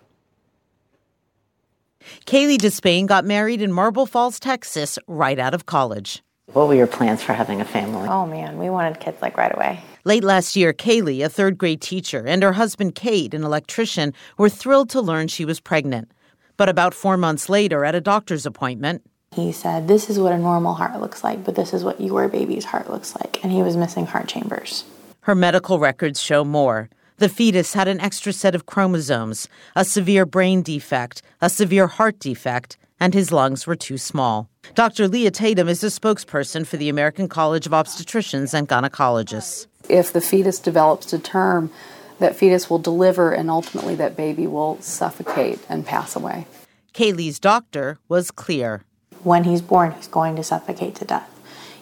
[2.26, 6.22] Kaylee Despain got married in Marble Falls, Texas, right out of college.
[6.52, 8.08] What were your plans for having a family?
[8.08, 9.82] Oh man, we wanted kids like right away.
[10.04, 14.48] Late last year, Kaylee, a third grade teacher, and her husband, Cade, an electrician, were
[14.48, 16.10] thrilled to learn she was pregnant.
[16.56, 20.38] But about four months later, at a doctor's appointment, he said, This is what a
[20.38, 23.42] normal heart looks like, but this is what your baby's heart looks like.
[23.44, 24.84] And he was missing heart chambers.
[25.20, 26.90] Her medical records show more.
[27.18, 32.18] The fetus had an extra set of chromosomes, a severe brain defect, a severe heart
[32.18, 34.48] defect, and his lungs were too small.
[34.74, 35.08] Dr.
[35.08, 39.66] Leah Tatum is a spokesperson for the American College of Obstetricians and Gynecologists.
[39.88, 41.70] If the fetus develops to term,
[42.18, 46.46] that fetus will deliver and ultimately that baby will suffocate and pass away.
[46.94, 48.84] Kaylee's doctor was clear.
[49.22, 51.28] When he's born, he's going to suffocate to death.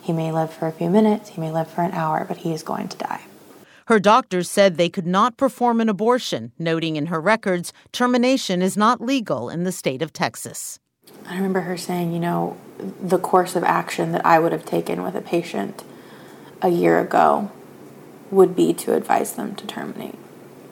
[0.01, 2.53] He may live for a few minutes, he may live for an hour, but he
[2.53, 3.23] is going to die.
[3.87, 8.77] Her doctors said they could not perform an abortion, noting in her records termination is
[8.77, 10.79] not legal in the state of Texas.
[11.27, 15.03] I remember her saying, you know, the course of action that I would have taken
[15.03, 15.83] with a patient
[16.63, 17.51] a year ago
[18.31, 20.17] would be to advise them to terminate.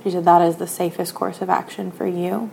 [0.05, 2.51] She said that is the safest course of action for you,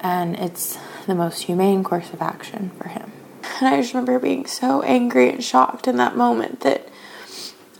[0.00, 3.12] and it's the most humane course of action for him.
[3.60, 6.88] And I just remember being so angry and shocked in that moment that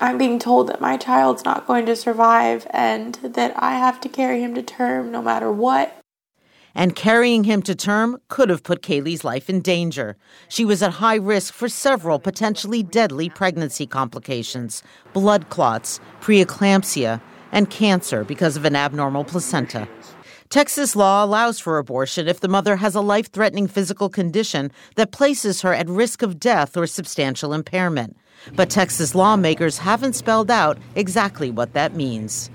[0.00, 4.08] I'm being told that my child's not going to survive and that I have to
[4.08, 6.03] carry him to term no matter what.
[6.74, 10.16] And carrying him to term could have put Kaylee's life in danger.
[10.48, 14.82] She was at high risk for several potentially deadly pregnancy complications
[15.12, 17.20] blood clots, preeclampsia,
[17.52, 19.88] and cancer because of an abnormal placenta.
[20.50, 25.10] Texas law allows for abortion if the mother has a life threatening physical condition that
[25.10, 28.16] places her at risk of death or substantial impairment.
[28.54, 32.50] But Texas lawmakers haven't spelled out exactly what that means.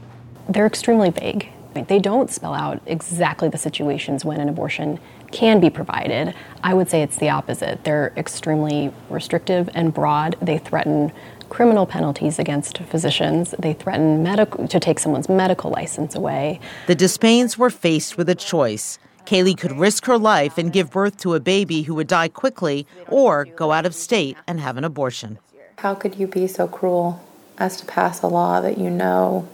[0.47, 1.49] They're extremely vague.
[1.73, 4.99] They don't spell out exactly the situations when an abortion
[5.31, 6.33] can be provided.
[6.63, 7.83] I would say it's the opposite.
[7.83, 10.35] They're extremely restrictive and broad.
[10.41, 11.11] They threaten
[11.49, 13.53] criminal penalties against physicians.
[13.59, 16.59] They threaten medical, to take someone's medical license away.
[16.87, 18.99] The Despains were faced with a choice.
[19.25, 22.87] Kaylee could risk her life and give birth to a baby who would die quickly,
[23.07, 25.37] or go out of state and have an abortion.
[25.77, 27.23] How could you be so cruel
[27.57, 29.47] as to pass a law that you know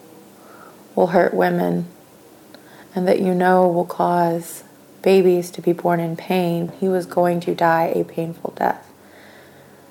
[0.96, 1.88] will hurt women
[2.96, 4.64] and that you know will cause
[5.02, 6.72] babies to be born in pain?
[6.80, 8.92] He was going to die a painful death.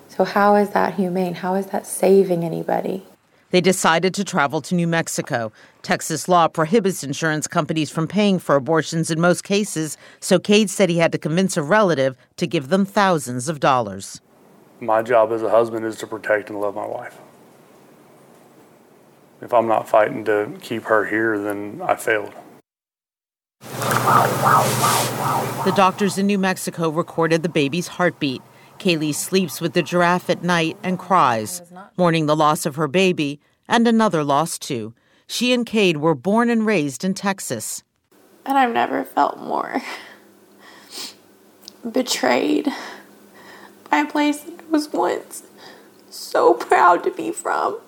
[0.09, 1.35] So, how is that humane?
[1.35, 3.05] How is that saving anybody?
[3.51, 5.53] They decided to travel to New Mexico.
[5.83, 10.89] Texas law prohibits insurance companies from paying for abortions in most cases, so Cade said
[10.89, 14.21] he had to convince a relative to give them thousands of dollars
[14.85, 17.19] my job as a husband is to protect and love my wife.
[19.41, 22.33] If I'm not fighting to keep her here, then I failed.
[25.65, 28.43] The doctors in New Mexico recorded the baby's heartbeat.
[28.79, 31.63] Kaylee sleeps with the giraffe at night and cries,
[31.97, 34.95] mourning the loss of her baby and another loss too.
[35.27, 37.83] She and Cade were born and raised in Texas.
[38.45, 39.81] And I've never felt more
[41.91, 42.69] betrayed
[43.91, 45.45] by a place that I was once
[46.11, 47.79] so proud to be from.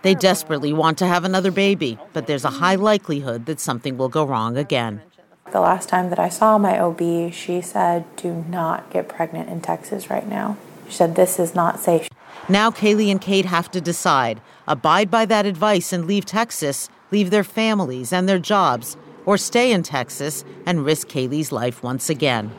[0.00, 4.08] They desperately want to have another baby, but there's a high likelihood that something will
[4.08, 5.02] go wrong again.
[5.50, 9.60] The last time that I saw my OB, she said, Do not get pregnant in
[9.60, 10.58] Texas right now.
[10.88, 12.08] She said, This is not safe.
[12.48, 17.30] Now Kaylee and Cade have to decide abide by that advice and leave Texas, leave
[17.30, 22.50] their families and their jobs, or stay in Texas and risk Kaylee's life once again.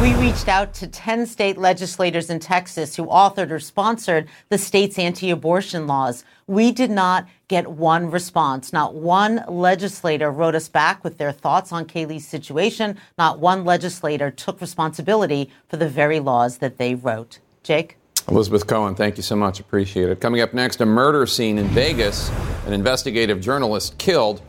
[0.00, 4.98] We reached out to 10 state legislators in Texas who authored or sponsored the state's
[4.98, 6.24] anti abortion laws.
[6.46, 8.72] We did not get one response.
[8.72, 12.96] Not one legislator wrote us back with their thoughts on Kaylee's situation.
[13.18, 17.38] Not one legislator took responsibility for the very laws that they wrote.
[17.62, 17.98] Jake?
[18.26, 19.60] Elizabeth Cohen, thank you so much.
[19.60, 20.18] Appreciate it.
[20.18, 22.30] Coming up next, a murder scene in Vegas,
[22.64, 24.40] an investigative journalist killed.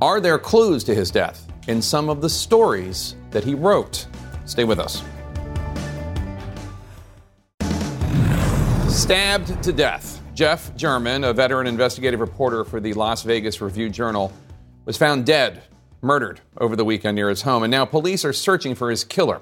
[0.00, 4.06] Are there clues to his death in some of the stories that he wrote?
[4.44, 5.02] Stay with us.
[8.88, 10.20] Stabbed to death.
[10.34, 14.32] Jeff German, a veteran investigative reporter for the Las Vegas Review Journal,
[14.84, 15.62] was found dead,
[16.00, 19.40] murdered over the weekend near his home, and now police are searching for his killer.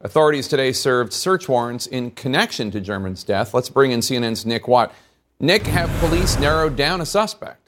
[0.00, 3.52] Authorities today served search warrants in connection to German's death.
[3.52, 4.94] Let's bring in CNN's Nick Watt.
[5.38, 7.59] Nick, have police narrowed down a suspect?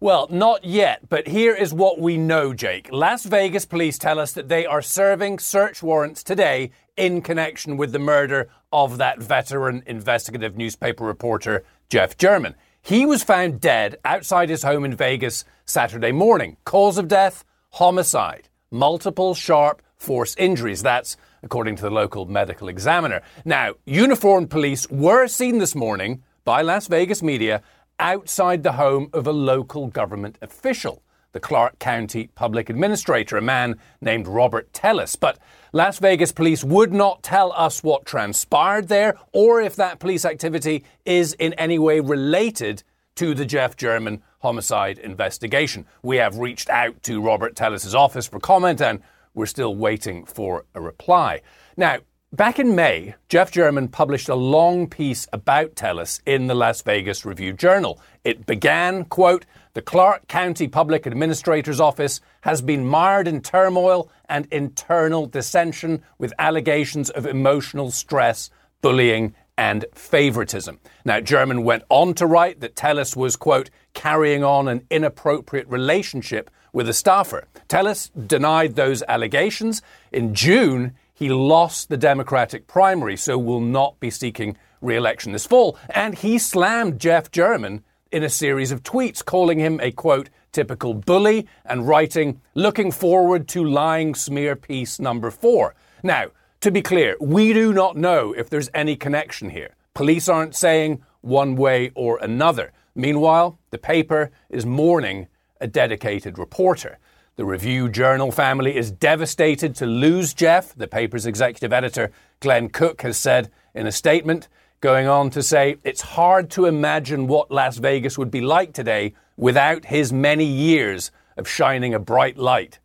[0.00, 2.88] Well, not yet, but here is what we know, Jake.
[2.92, 7.90] Las Vegas police tell us that they are serving search warrants today in connection with
[7.90, 12.54] the murder of that veteran investigative newspaper reporter, Jeff German.
[12.80, 16.58] He was found dead outside his home in Vegas Saturday morning.
[16.64, 17.44] Cause of death?
[17.70, 18.48] Homicide.
[18.70, 20.80] Multiple sharp force injuries.
[20.80, 23.20] That's according to the local medical examiner.
[23.44, 27.62] Now, uniformed police were seen this morning by Las Vegas media
[27.98, 33.76] outside the home of a local government official, the Clark County Public Administrator, a man
[34.00, 35.16] named Robert Telles.
[35.16, 35.38] But
[35.72, 40.84] Las Vegas police would not tell us what transpired there or if that police activity
[41.04, 42.82] is in any way related
[43.16, 45.84] to the Jeff German homicide investigation.
[46.02, 49.00] We have reached out to Robert Telles's office for comment and
[49.34, 51.42] we're still waiting for a reply.
[51.76, 51.98] Now,
[52.30, 57.24] Back in May, Jeff German published a long piece about Telles in the Las Vegas
[57.24, 57.98] Review Journal.
[58.22, 64.46] It began, quote, the Clark County Public Administrator's Office has been mired in turmoil and
[64.50, 68.50] internal dissension with allegations of emotional stress,
[68.82, 70.80] bullying, and favoritism.
[71.06, 76.50] Now, German went on to write that Telles was, quote, carrying on an inappropriate relationship
[76.74, 77.48] with a staffer.
[77.68, 79.80] Telles denied those allegations.
[80.12, 85.46] In June, he lost the Democratic primary, so will not be seeking re election this
[85.46, 85.76] fall.
[85.90, 90.94] And he slammed Jeff German in a series of tweets, calling him a quote, typical
[90.94, 95.74] bully, and writing, looking forward to lying smear piece number four.
[96.04, 96.26] Now,
[96.60, 99.74] to be clear, we do not know if there's any connection here.
[99.94, 102.72] Police aren't saying one way or another.
[102.94, 105.26] Meanwhile, the paper is mourning
[105.60, 106.98] a dedicated reporter.
[107.38, 113.02] The Review Journal family is devastated to lose Jeff, the paper's executive editor, Glenn Cook,
[113.02, 114.48] has said in a statement,
[114.80, 119.14] going on to say, It's hard to imagine what Las Vegas would be like today
[119.36, 122.80] without his many years of shining a bright light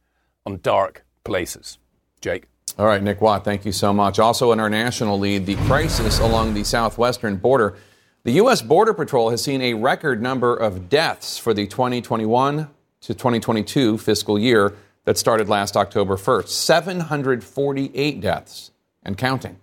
[0.46, 1.80] on dark places.
[2.22, 2.46] Jake.
[2.78, 4.20] All right, Nick Watt, thank you so much.
[4.20, 7.76] Also, in our national lead, the crisis along the southwestern border.
[8.24, 8.62] The U.S.
[8.62, 12.70] Border Patrol has seen a record number of deaths for the 2021
[13.04, 14.74] to 2022 fiscal year
[15.06, 18.72] that started last October 1st 748 deaths
[19.04, 19.60] and counting.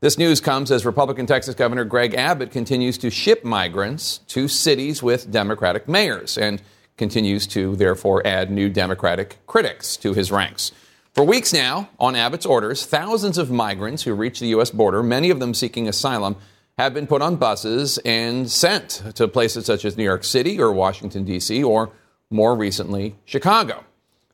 [0.00, 5.02] This news comes as Republican Texas Governor Greg Abbott continues to ship migrants to cities
[5.02, 6.62] with Democratic mayors and
[6.96, 10.72] continues to therefore add new Democratic critics to his ranks.
[11.12, 14.70] For weeks now, on Abbott's orders, thousands of migrants who reach the U.S.
[14.70, 16.36] border, many of them seeking asylum,
[16.78, 20.72] have been put on buses and sent to places such as New York City or
[20.72, 21.90] Washington, D.C., or
[22.30, 23.84] more recently, Chicago.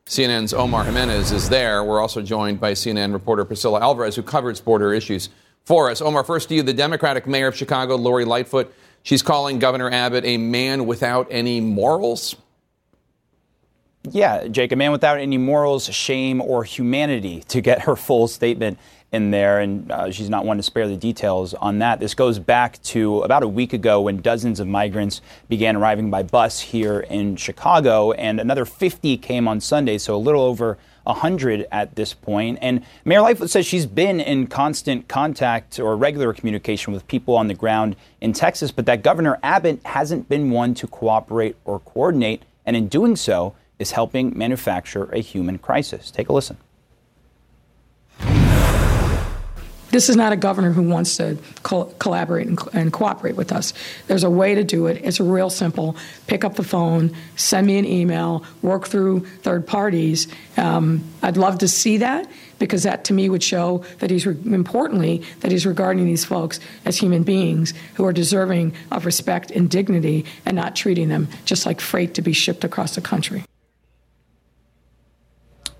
[0.05, 1.83] CNN's Omar Jimenez is there.
[1.83, 5.29] We're also joined by CNN reporter Priscilla Alvarez, who covers border issues
[5.65, 6.01] for us.
[6.01, 8.73] Omar, first to you, the Democratic mayor of Chicago, Lori Lightfoot.
[9.03, 12.35] She's calling Governor Abbott a man without any morals.
[14.09, 18.79] Yeah, Jake, a man without any morals, shame, or humanity to get her full statement
[19.11, 21.99] in there, and uh, she's not one to spare the details on that.
[21.99, 26.23] This goes back to about a week ago when dozens of migrants began arriving by
[26.23, 31.67] bus here in Chicago, and another 50 came on Sunday, so a little over 100
[31.71, 32.59] at this point.
[32.61, 37.47] And Mayor Lightfoot says she's been in constant contact or regular communication with people on
[37.47, 42.43] the ground in Texas, but that Governor Abbott hasn't been one to cooperate or coordinate,
[42.65, 46.11] and in doing so, is helping manufacture a human crisis.
[46.11, 46.57] Take a listen.
[49.89, 53.73] This is not a governor who wants to col- collaborate and, and, cooperate with us.
[54.07, 55.01] There's a way to do it.
[55.03, 55.95] It's real simple.
[56.27, 60.27] Pick up the phone, send me an email, work through third parties.
[60.57, 62.29] Um, I'd love to see that
[62.59, 66.59] because that to me would show that he's, re- importantly, that he's regarding these folks
[66.83, 71.65] as human beings who are deserving of respect and dignity and not treating them just
[71.65, 73.43] like freight to be shipped across the country.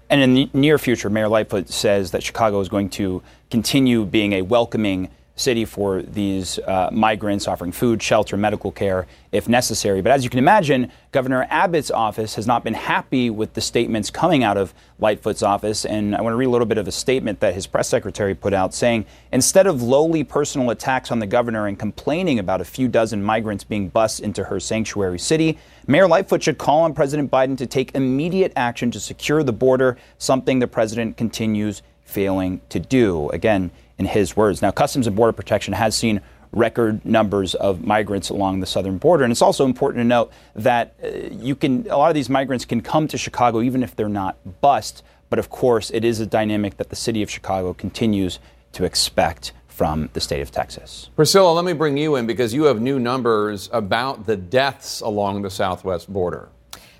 [0.10, 4.34] And in the near future, Mayor Lightfoot says that Chicago is going to continue being
[4.34, 10.01] a welcoming city for these uh, migrants, offering food, shelter, medical care if necessary.
[10.01, 14.09] But as you can imagine, Governor Abbott's office has not been happy with the statements
[14.09, 15.85] coming out of Lightfoot's office.
[15.85, 18.33] And I want to read a little bit of a statement that his press secretary
[18.33, 22.65] put out saying instead of lowly personal attacks on the governor and complaining about a
[22.65, 27.29] few dozen migrants being bused into her sanctuary city, Mayor Lightfoot should call on President
[27.29, 32.79] Biden to take immediate action to secure the border, something the president continues failing to
[32.79, 33.29] do.
[33.29, 34.62] Again, in his words.
[34.62, 36.22] Now, Customs and Border Protection has seen
[36.52, 39.24] record numbers of migrants along the southern border.
[39.24, 42.66] And it's also important to note that uh, you can a lot of these migrants
[42.66, 45.04] can come to Chicago even if they're not bused.
[45.30, 48.39] But of course, it is a dynamic that the city of Chicago continues
[48.74, 51.10] to expect from the state of Texas.
[51.16, 55.41] Priscilla, let me bring you in because you have new numbers about the deaths along
[55.41, 56.50] the southwest border.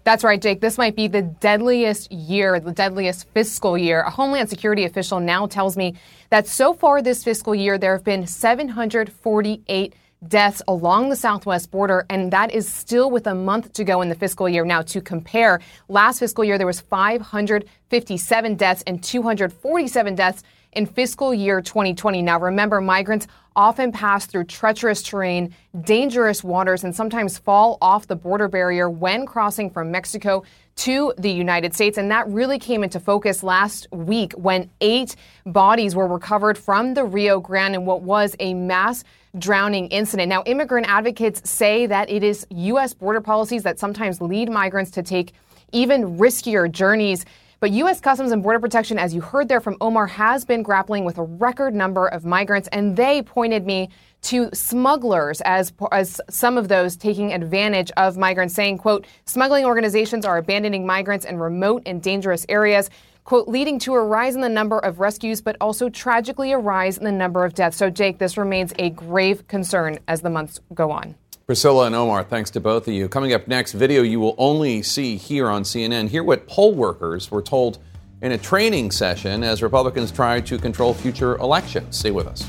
[0.08, 0.62] That's right, Jake.
[0.62, 4.03] This might be the deadliest year, the deadliest fiscal year.
[4.03, 5.95] A Homeland Security official now tells me
[6.30, 9.95] that so far this fiscal year, there have been 748
[10.26, 14.08] deaths along the southwest border, and that is still with a month to go in
[14.08, 14.64] the fiscal year.
[14.64, 20.41] Now, to compare, last fiscal year there was 557 deaths and 247 deaths
[20.72, 22.22] in fiscal year 2020.
[22.22, 23.28] Now, remember, migrants
[23.58, 29.26] often pass through treacherous terrain, dangerous waters, and sometimes fall off the border barrier when
[29.26, 30.43] crossing from Mexico
[30.76, 31.97] to the United States.
[31.97, 37.03] And that really came into focus last week when eight bodies were recovered from the
[37.03, 39.03] Rio Grande in what was a mass
[39.39, 40.30] drowning incident.
[40.30, 42.93] Now, immigrant advocates say that it is U.S.
[42.93, 45.34] border policies that sometimes lead migrants to take
[45.74, 47.26] even riskier journeys.
[47.60, 47.99] But U.S.
[47.99, 51.24] Customs and Border Protection, as you heard there from Omar, has been grappling with a
[51.24, 53.89] record number of migrants, and they pointed me
[54.24, 60.24] to smugglers as, as some of those taking advantage of migrants, saying, quote, smuggling organizations
[60.24, 62.89] are abandoning migrants in remote and dangerous areas
[63.24, 66.97] quote, leading to a rise in the number of rescues, but also tragically a rise
[66.97, 67.76] in the number of deaths.
[67.76, 71.14] So, Jake, this remains a grave concern as the months go on.
[71.48, 73.08] Priscilla and Omar, thanks to both of you.
[73.08, 76.10] Coming up next, video you will only see here on CNN.
[76.10, 77.80] Hear what poll workers were told
[78.22, 81.98] in a training session as Republicans try to control future elections.
[81.98, 82.45] Stay with us.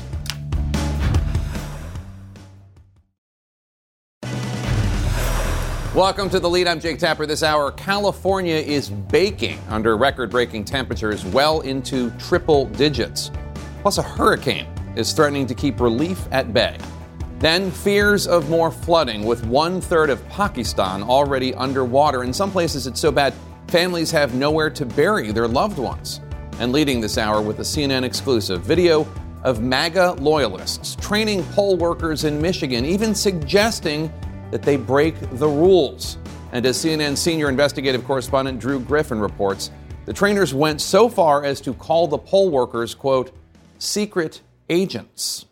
[5.95, 6.67] Welcome to the lead.
[6.67, 7.25] I'm Jake Tapper.
[7.25, 13.31] This hour, California is baking under record breaking temperatures well into triple digits.
[13.81, 16.77] Plus, a hurricane is threatening to keep relief at bay.
[17.39, 22.25] Then, fears of more flooding, with one third of Pakistan already underwater.
[22.25, 23.33] In some places, it's so bad
[23.69, 26.19] families have nowhere to bury their loved ones.
[26.59, 29.07] And leading this hour with a CNN exclusive video
[29.43, 34.11] of MAGA loyalists training poll workers in Michigan, even suggesting
[34.51, 36.17] that they break the rules.
[36.51, 39.71] And as CNN senior investigative correspondent Drew Griffin reports,
[40.05, 43.31] the trainers went so far as to call the poll workers, quote,
[43.77, 45.45] secret agents.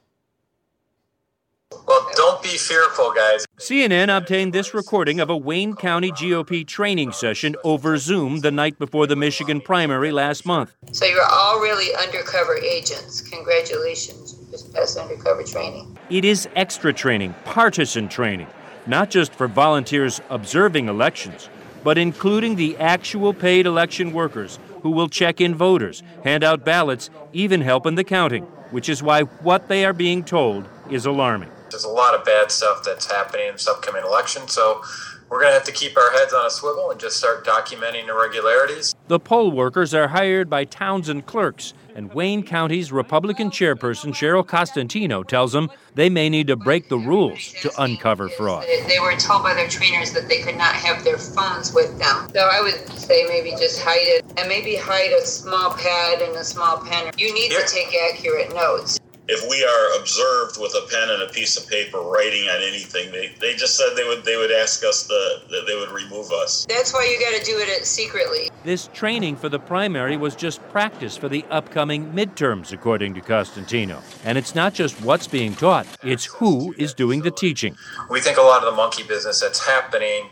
[1.85, 3.45] Well, don't be fearful, guys.
[3.57, 8.79] CNN obtained this recording of a Wayne County GOP training session over Zoom the night
[8.79, 10.73] before the Michigan primary last month.
[10.91, 13.21] So you're all really undercover agents.
[13.21, 14.33] Congratulations.
[14.51, 15.97] Just passed undercover training.
[16.09, 18.47] It is extra training, partisan training,
[18.85, 21.49] not just for volunteers observing elections,
[21.83, 27.09] but including the actual paid election workers who will check in voters, hand out ballots,
[27.33, 31.49] even help in the counting, which is why what they are being told is alarming.
[31.69, 34.81] There's a lot of bad stuff that's happening in this upcoming election, so
[35.29, 38.07] we're going to have to keep our heads on a swivel and just start documenting
[38.07, 38.95] irregularities.
[39.09, 45.23] The poll workers are hired by Townsend clerks, and Wayne County's Republican chairperson Cheryl Costantino
[45.23, 48.65] tells them they may need to break the rules to uncover fraud.
[48.87, 52.29] They were told by their trainers that they could not have their phones with them.
[52.33, 56.35] So I would say maybe just hide it and maybe hide a small pad and
[56.37, 57.11] a small pen.
[57.17, 58.99] You need to take accurate notes
[59.29, 63.11] if we are observed with a pen and a piece of paper writing on anything,
[63.11, 66.31] they, they just said they would they would ask us the, that they would remove
[66.31, 66.65] us.
[66.69, 68.49] That's why you got to do it secretly.
[68.63, 74.01] This training for the primary was just practice for the upcoming midterms, according to Costantino.
[74.23, 77.75] And it's not just what's being taught; it's who is doing the teaching.
[78.09, 80.29] We think a lot of the monkey business that's happening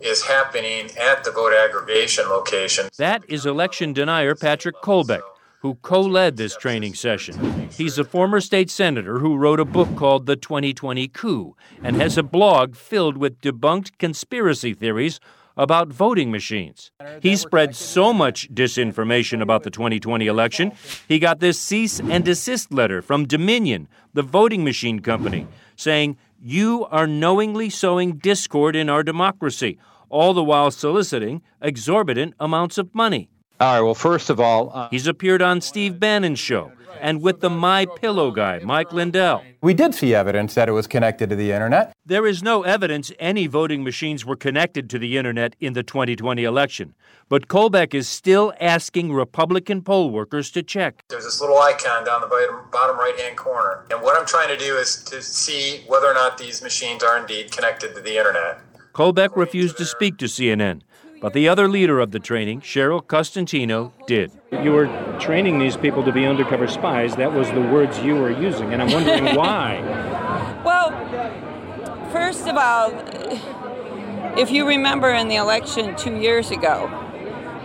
[0.00, 2.86] is happening at the vote aggregation location.
[2.98, 5.22] That is election denier Patrick Colbeck
[5.66, 7.68] who co led this training session.
[7.72, 12.16] He's a former state senator who wrote a book called The 2020 Coup and has
[12.16, 15.18] a blog filled with debunked conspiracy theories
[15.56, 16.92] about voting machines.
[17.20, 20.72] He spread so much disinformation about the 2020 election,
[21.08, 26.86] he got this cease and desist letter from Dominion, the voting machine company, saying, You
[26.92, 29.78] are knowingly sowing discord in our democracy,
[30.10, 33.30] all the while soliciting exorbitant amounts of money.
[33.58, 33.80] All right.
[33.80, 37.86] Well, first of all, uh, he's appeared on Steve Bannon's show and with the My
[37.86, 39.42] Pillow guy, Mike Lindell.
[39.60, 41.92] We did see evidence that it was connected to the internet.
[42.04, 46.44] There is no evidence any voting machines were connected to the internet in the 2020
[46.44, 46.94] election,
[47.28, 51.02] but Colbeck is still asking Republican poll workers to check.
[51.08, 54.76] There's this little icon down the bottom right-hand corner, and what I'm trying to do
[54.76, 58.60] is to see whether or not these machines are indeed connected to the internet.
[58.92, 60.80] Colbeck refused to speak to CNN.
[61.20, 64.30] But the other leader of the training, Cheryl Costantino, did.
[64.52, 64.86] You were
[65.18, 67.16] training these people to be undercover spies.
[67.16, 69.80] That was the words you were using, and I'm wondering why.
[70.64, 70.90] Well,
[72.10, 72.90] first of all,
[74.38, 77.05] if you remember in the election two years ago,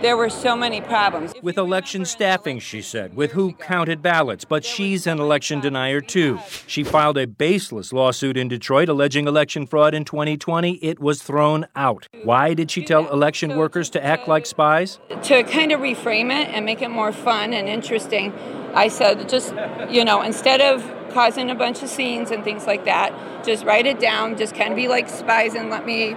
[0.02, 1.32] there were so many problems.
[1.42, 4.44] With election staffing, she said, with who counted ballots.
[4.44, 6.40] But she's an election denier, too.
[6.66, 10.72] She filed a baseless lawsuit in Detroit alleging election fraud in 2020.
[10.84, 12.08] It was thrown out.
[12.24, 14.98] Why did she tell election workers to act like spies?
[15.22, 18.32] To kind of reframe it and make it more fun and interesting,
[18.74, 19.54] I said, just,
[19.88, 20.82] you know, instead of
[21.12, 24.70] causing a bunch of scenes and things like that, just write it down, just kind
[24.70, 26.16] of be like spies and let me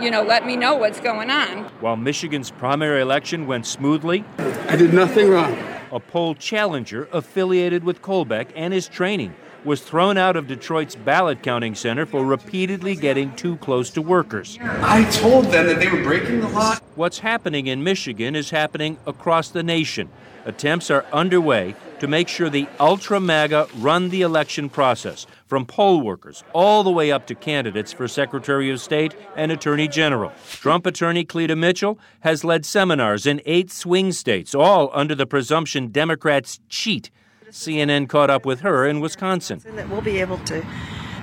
[0.00, 1.64] you know, let me know what's going on.
[1.80, 4.24] While Michigan's primary election went smoothly,
[4.68, 5.56] I did nothing wrong.
[5.90, 9.34] A poll challenger affiliated with Colbeck and his training
[9.64, 14.58] was thrown out of Detroit's ballot counting center for repeatedly getting too close to workers.
[14.60, 16.76] I told them that they were breaking the law.
[16.94, 20.08] What's happening in Michigan is happening across the nation.
[20.44, 26.00] Attempts are underway to make sure the ultra MAGA run the election process, from poll
[26.00, 30.32] workers all the way up to candidates for Secretary of State and Attorney General.
[30.50, 35.88] Trump attorney Cleta Mitchell has led seminars in eight swing states, all under the presumption
[35.88, 37.10] Democrats cheat.
[37.50, 39.60] CNN caught up with her in Wisconsin.
[39.76, 40.64] That we'll be able to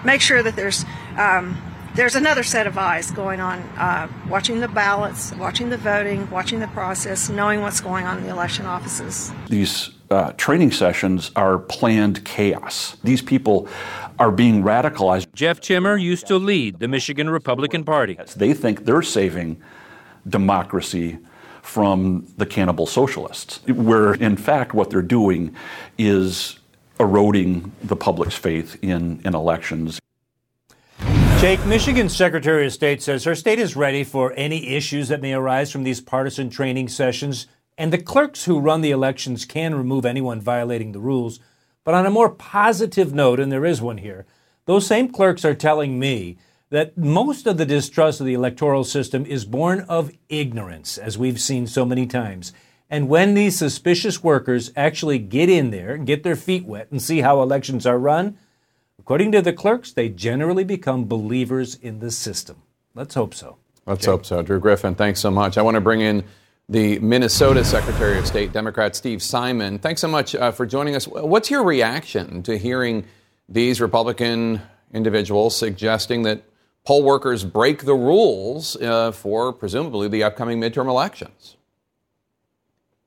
[0.05, 0.85] make sure that there's
[1.17, 1.59] um,
[1.95, 6.59] there's another set of eyes going on, uh, watching the ballots, watching the voting, watching
[6.59, 9.31] the process, knowing what's going on in the election offices.
[9.47, 12.97] These uh, training sessions are planned chaos.
[13.03, 13.67] These people
[14.19, 15.33] are being radicalized.
[15.33, 18.19] Jeff Timmer used to lead the Michigan Republican Party.
[18.35, 19.61] They think they're saving
[20.27, 21.17] democracy
[21.61, 25.55] from the cannibal socialists, where in fact what they're doing
[25.97, 26.59] is
[26.99, 29.99] eroding the public's faith in, in elections.
[31.39, 35.33] Jake, Michigan's Secretary of State says her state is ready for any issues that may
[35.33, 37.47] arise from these partisan training sessions,
[37.77, 41.39] and the clerks who run the elections can remove anyone violating the rules.
[41.83, 44.25] But on a more positive note, and there is one here,
[44.65, 46.37] those same clerks are telling me
[46.69, 51.41] that most of the distrust of the electoral system is born of ignorance, as we've
[51.41, 52.53] seen so many times.
[52.89, 57.01] And when these suspicious workers actually get in there and get their feet wet and
[57.01, 58.37] see how elections are run,
[59.09, 62.61] According to the clerks, they generally become believers in the system.
[62.93, 63.57] Let's hope so.
[63.87, 64.11] Let's Jake.
[64.11, 64.43] hope so.
[64.43, 65.57] Drew Griffin, thanks so much.
[65.57, 66.23] I want to bring in
[66.69, 69.79] the Minnesota Secretary of State, Democrat Steve Simon.
[69.79, 71.05] Thanks so much uh, for joining us.
[71.05, 73.05] What's your reaction to hearing
[73.49, 74.61] these Republican
[74.93, 76.43] individuals suggesting that
[76.85, 81.57] poll workers break the rules uh, for presumably the upcoming midterm elections?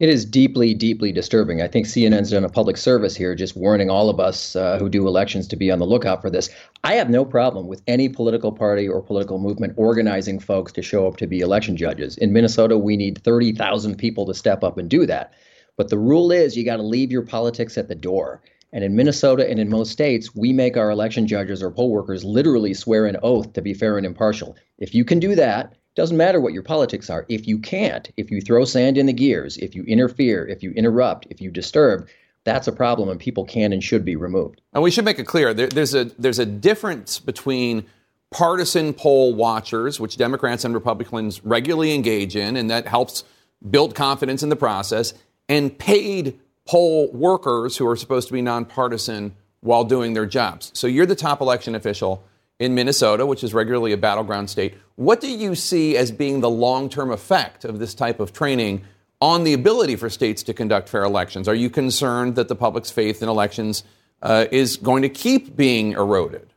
[0.02, 1.62] It is deeply, deeply disturbing.
[1.62, 4.88] I think CNN's done a public service here, just warning all of us uh, who
[4.88, 6.50] do elections to be on the lookout for this.
[6.82, 11.06] I have no problem with any political party or political movement organizing folks to show
[11.06, 12.18] up to be election judges.
[12.18, 15.34] In Minnesota, we need 30,000 people to step up and do that.
[15.76, 18.42] But the rule is you got to leave your politics at the door.
[18.72, 22.24] And in Minnesota and in most states, we make our election judges or poll workers
[22.24, 24.56] literally swear an oath to be fair and impartial.
[24.78, 27.26] If you can do that, doesn't matter what your politics are.
[27.28, 30.72] If you can't, if you throw sand in the gears, if you interfere, if you
[30.72, 32.08] interrupt, if you disturb,
[32.44, 34.60] that's a problem, and people can and should be removed.
[34.72, 37.86] And we should make it clear there, there's a there's a difference between
[38.30, 43.24] partisan poll watchers, which Democrats and Republicans regularly engage in, and that helps
[43.70, 45.14] build confidence in the process,
[45.48, 50.72] and paid poll workers who are supposed to be nonpartisan while doing their jobs.
[50.74, 52.24] So you're the top election official
[52.62, 54.74] in Minnesota, which is regularly a battleground state.
[54.94, 58.84] What do you see as being the long term effect of this type of training
[59.20, 61.48] on the ability for states to conduct fair elections?
[61.48, 63.82] Are you concerned that the public's faith in elections
[64.22, 66.52] uh, is going to keep being eroded?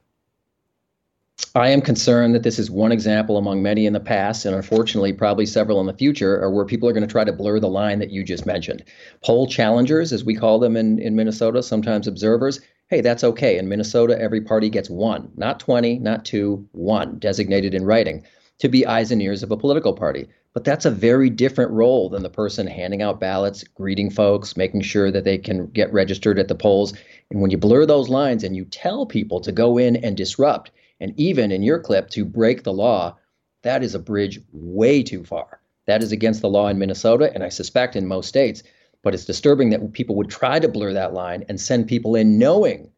[1.55, 5.11] I am concerned that this is one example among many in the past, and unfortunately,
[5.11, 7.97] probably several in the future, where people are going to try to blur the line
[7.99, 8.83] that you just mentioned.
[9.23, 13.57] Poll challengers, as we call them in, in Minnesota, sometimes observers, hey, that's okay.
[13.57, 18.23] In Minnesota, every party gets one, not 20, not two, one, designated in writing,
[18.59, 20.27] to be eyes and ears of a political party.
[20.53, 24.81] But that's a very different role than the person handing out ballots, greeting folks, making
[24.81, 26.93] sure that they can get registered at the polls.
[27.29, 30.71] And when you blur those lines and you tell people to go in and disrupt,
[31.01, 33.17] and even in your clip to break the law,
[33.63, 35.59] that is a bridge way too far.
[35.87, 38.63] That is against the law in Minnesota, and I suspect in most states.
[39.05, 42.39] But it's disturbing that people would try to blur that line and send people in
[42.39, 42.89] knowing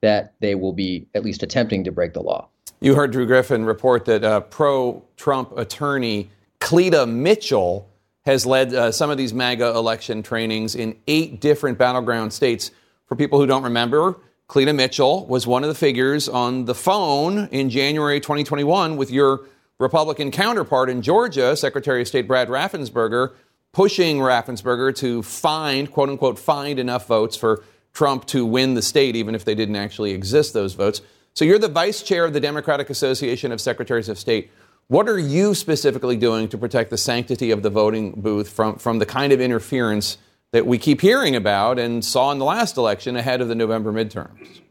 [0.00, 2.46] that they will be at least attempting to break the law.
[2.78, 7.90] You heard Drew Griffin report that uh, pro Trump attorney Cleta Mitchell
[8.26, 12.70] has led uh, some of these MAGA election trainings in eight different battleground states.
[13.06, 17.48] For people who don't remember, Cleta Mitchell was one of the figures on the phone
[17.48, 19.46] in January 2021 with your
[19.80, 23.32] Republican counterpart in Georgia, Secretary of State Brad Raffensperger,
[23.76, 27.62] pushing Raffensperger to find, quote unquote, find enough votes for
[27.92, 31.02] Trump to win the state, even if they didn't actually exist, those votes.
[31.34, 34.50] So you're the vice chair of the Democratic Association of Secretaries of State.
[34.88, 38.98] What are you specifically doing to protect the sanctity of the voting booth from, from
[38.98, 40.16] the kind of interference
[40.52, 43.92] that we keep hearing about and saw in the last election ahead of the November
[43.92, 44.62] midterms?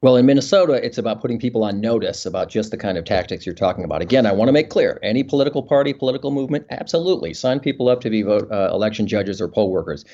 [0.00, 3.44] Well, in Minnesota, it's about putting people on notice about just the kind of tactics
[3.44, 4.00] you're talking about.
[4.00, 8.00] Again, I want to make clear any political party, political movement, absolutely sign people up
[8.02, 10.04] to be vote, uh, election judges or poll workers.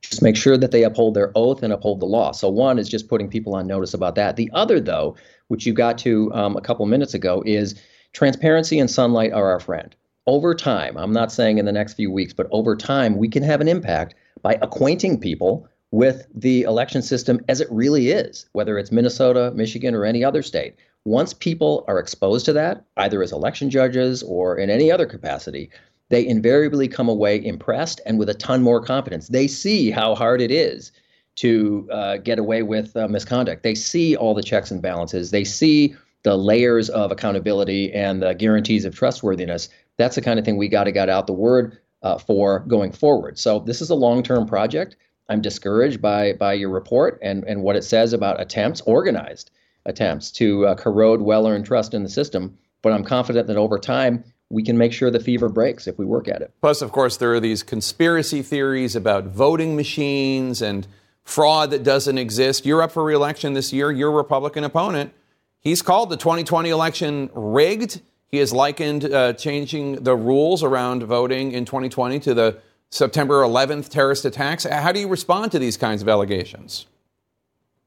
[0.00, 2.30] Just make sure that they uphold their oath and uphold the law.
[2.30, 4.36] So, one is just putting people on notice about that.
[4.36, 5.16] The other, though,
[5.48, 7.74] which you got to um, a couple minutes ago, is
[8.12, 12.10] transparency and sunlight are our friend over time, I'm not saying in the next few
[12.10, 17.02] weeks, but over time, we can have an impact by acquainting people with the election
[17.02, 20.74] system as it really is, whether it's Minnesota, Michigan, or any other state.
[21.04, 25.70] Once people are exposed to that, either as election judges or in any other capacity,
[26.08, 29.28] they invariably come away impressed and with a ton more confidence.
[29.28, 30.90] They see how hard it is
[31.36, 33.62] to uh, get away with uh, misconduct.
[33.62, 35.30] They see all the checks and balances.
[35.30, 40.44] They see the layers of accountability and the guarantees of trustworthiness that's the kind of
[40.44, 43.38] thing we got to get out the word uh, for going forward.
[43.38, 44.96] So this is a long-term project.
[45.28, 49.50] I'm discouraged by by your report and and what it says about attempts, organized
[49.86, 52.56] attempts to uh, corrode well-earned trust in the system.
[52.82, 56.04] But I'm confident that over time we can make sure the fever breaks if we
[56.04, 56.52] work at it.
[56.60, 60.86] Plus, of course, there are these conspiracy theories about voting machines and
[61.24, 62.66] fraud that doesn't exist.
[62.66, 63.90] You're up for reelection this year.
[63.90, 65.14] Your Republican opponent,
[65.60, 68.02] he's called the 2020 election rigged.
[68.28, 72.58] He has likened uh, changing the rules around voting in 2020 to the
[72.92, 74.64] September 11th terrorist attacks.
[74.64, 76.84] How do you respond to these kinds of allegations?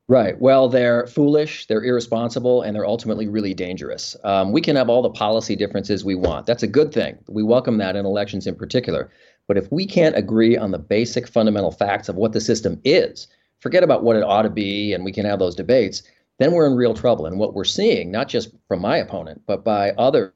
[0.07, 0.39] Right.
[0.41, 4.15] Well, they're foolish, they're irresponsible, and they're ultimately really dangerous.
[4.23, 6.47] Um, we can have all the policy differences we want.
[6.47, 7.19] That's a good thing.
[7.27, 9.11] We welcome that in elections in particular.
[9.47, 13.27] But if we can't agree on the basic fundamental facts of what the system is,
[13.59, 16.01] forget about what it ought to be, and we can have those debates,
[16.39, 17.27] then we're in real trouble.
[17.27, 20.31] And what we're seeing, not just from my opponent, but by others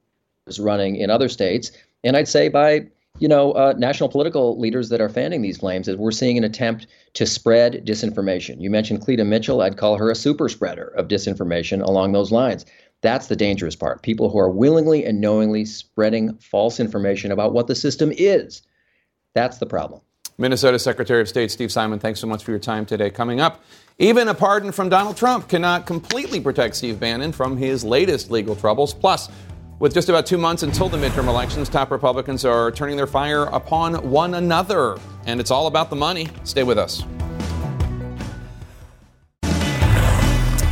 [0.59, 1.71] running in other states,
[2.03, 2.87] and I'd say by
[3.17, 6.43] you know uh, national political leaders that are fanning these flames, is we're seeing an
[6.43, 8.61] attempt to spread disinformation.
[8.61, 9.61] You mentioned Cleta Mitchell.
[9.61, 12.65] I'd call her a super spreader of disinformation along those lines.
[13.01, 14.03] That's the dangerous part.
[14.03, 18.61] People who are willingly and knowingly spreading false information about what the system is.
[19.33, 20.01] That's the problem.
[20.37, 23.09] Minnesota Secretary of State Steve Simon, thanks so much for your time today.
[23.09, 23.61] Coming up,
[23.97, 28.55] even a pardon from Donald Trump cannot completely protect Steve Bannon from his latest legal
[28.55, 28.93] troubles.
[28.93, 29.27] Plus,
[29.79, 33.45] with just about two months until the midterm elections, top Republicans are turning their fire
[33.45, 34.97] upon one another.
[35.25, 36.27] And it's all about the money.
[36.43, 37.03] Stay with us.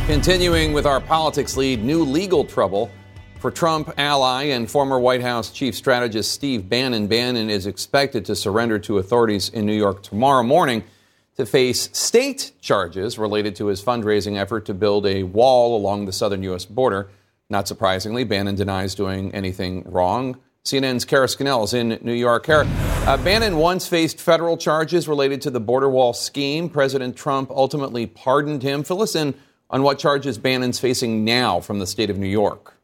[0.06, 2.90] Continuing with our politics lead, new legal trouble
[3.38, 7.06] for Trump ally and former White House chief strategist Steve Bannon.
[7.06, 10.84] Bannon is expected to surrender to authorities in New York tomorrow morning.
[11.36, 16.12] to face state charges related to his fundraising effort to build a wall along the
[16.12, 16.64] southern U.S.
[16.64, 17.10] border.
[17.50, 20.36] Not surprisingly, Bannon denies doing anything wrong.
[20.64, 22.44] CNN's Kara Scannell is in New York.
[22.44, 22.66] Kara,
[23.06, 26.68] uh, Bannon once faced federal charges related to the border wall scheme.
[26.68, 28.84] President Trump ultimately pardoned him.
[28.84, 29.34] Fill us in
[29.70, 32.77] on what charges Bannon's facing now from the state of New York.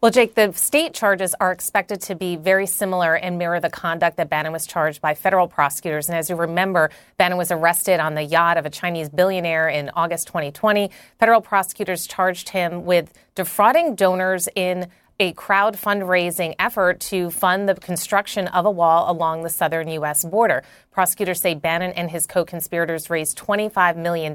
[0.00, 4.16] Well, Jake, the state charges are expected to be very similar and mirror the conduct
[4.18, 6.08] that Bannon was charged by federal prosecutors.
[6.08, 9.90] And as you remember, Bannon was arrested on the yacht of a Chinese billionaire in
[9.96, 10.90] August 2020.
[11.18, 14.88] Federal prosecutors charged him with defrauding donors in
[15.20, 20.24] a crowd fundraising effort to fund the construction of a wall along the southern U.S.
[20.24, 20.62] border.
[20.90, 24.34] Prosecutors say Bannon and his co conspirators raised $25 million,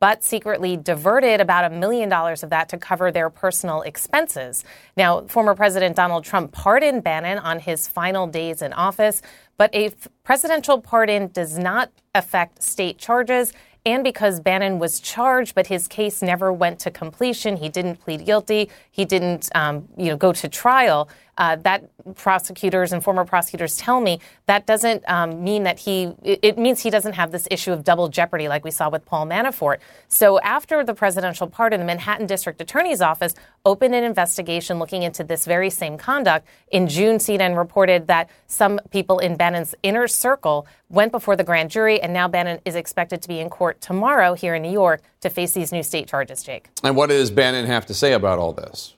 [0.00, 4.64] but secretly diverted about a million dollars of that to cover their personal expenses.
[4.96, 9.22] Now, former President Donald Trump pardoned Bannon on his final days in office,
[9.56, 9.92] but a
[10.24, 13.52] presidential pardon does not affect state charges
[13.84, 17.56] and because Bannon was charged, but his case never went to completion.
[17.56, 18.70] He didn't plead guilty.
[18.90, 21.08] He didn't, um, you know, go to trial
[21.38, 26.58] uh, that prosecutors and former prosecutors tell me that doesn't um, mean that he, it,
[26.58, 29.78] means he doesn't have this issue of double jeopardy like we saw with Paul Manafort.
[30.08, 35.24] So after the presidential pardon, the Manhattan District Attorney's Office opened an investigation looking into
[35.24, 36.46] this very same conduct.
[36.70, 41.70] In June, CNN reported that some people in Bannon's inner circle went before the grand
[41.70, 45.00] jury, and now Bannon is expected to be in court tomorrow here in New York
[45.22, 46.68] to face these new state charges, Jake.
[46.82, 48.94] And what does Bannon have to say about all this?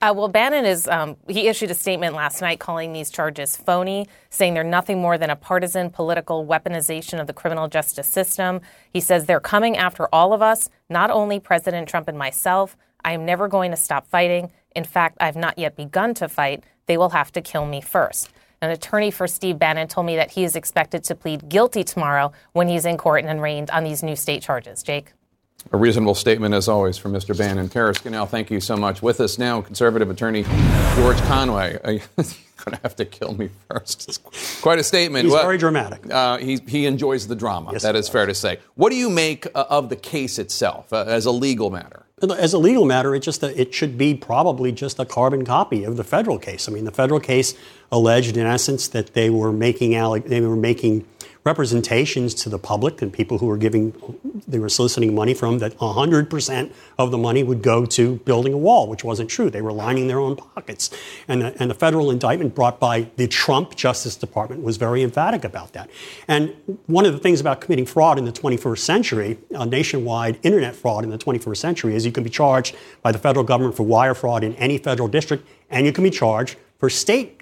[0.00, 4.06] Uh, well, Bannon is, um, he issued a statement last night calling these charges phony,
[4.30, 8.60] saying they're nothing more than a partisan political weaponization of the criminal justice system.
[8.92, 12.76] He says they're coming after all of us, not only President Trump and myself.
[13.04, 14.52] I am never going to stop fighting.
[14.76, 16.62] In fact, I've not yet begun to fight.
[16.86, 18.30] They will have to kill me first.
[18.60, 22.30] An attorney for Steve Bannon told me that he is expected to plead guilty tomorrow
[22.52, 24.84] when he's in court and arraigned on these new state charges.
[24.84, 25.12] Jake?
[25.70, 27.36] A reasonable statement, as always, from Mr.
[27.36, 27.68] Bannon.
[27.68, 29.02] Kara Scannell, thank you so much.
[29.02, 30.44] With us now, conservative attorney
[30.94, 31.72] George Conway.
[31.84, 32.00] You're
[32.64, 34.08] going to have to kill me first.
[34.08, 35.24] It's quite a statement.
[35.24, 36.10] He's well, very dramatic.
[36.10, 37.72] Uh, he, he enjoys the drama.
[37.72, 38.60] Yes, that is fair to say.
[38.76, 42.06] What do you make uh, of the case itself uh, as a legal matter?
[42.22, 45.96] As a legal matter, it just it should be probably just a carbon copy of
[45.96, 46.68] the federal case.
[46.68, 47.54] I mean, the federal case
[47.92, 49.92] alleged, in essence, that they were making
[50.22, 51.06] they were making
[51.48, 53.82] representations to the public and people who were giving,
[54.46, 58.58] they were soliciting money from that 100% of the money would go to building a
[58.58, 59.48] wall, which wasn't true.
[59.48, 60.90] They were lining their own pockets.
[61.26, 65.42] And the, and the federal indictment brought by the Trump Justice Department was very emphatic
[65.42, 65.88] about that.
[66.28, 66.54] And
[66.86, 71.02] one of the things about committing fraud in the 21st century, a nationwide internet fraud
[71.02, 74.14] in the 21st century, is you can be charged by the federal government for wire
[74.14, 77.40] fraud in any federal district, and you can be charged for state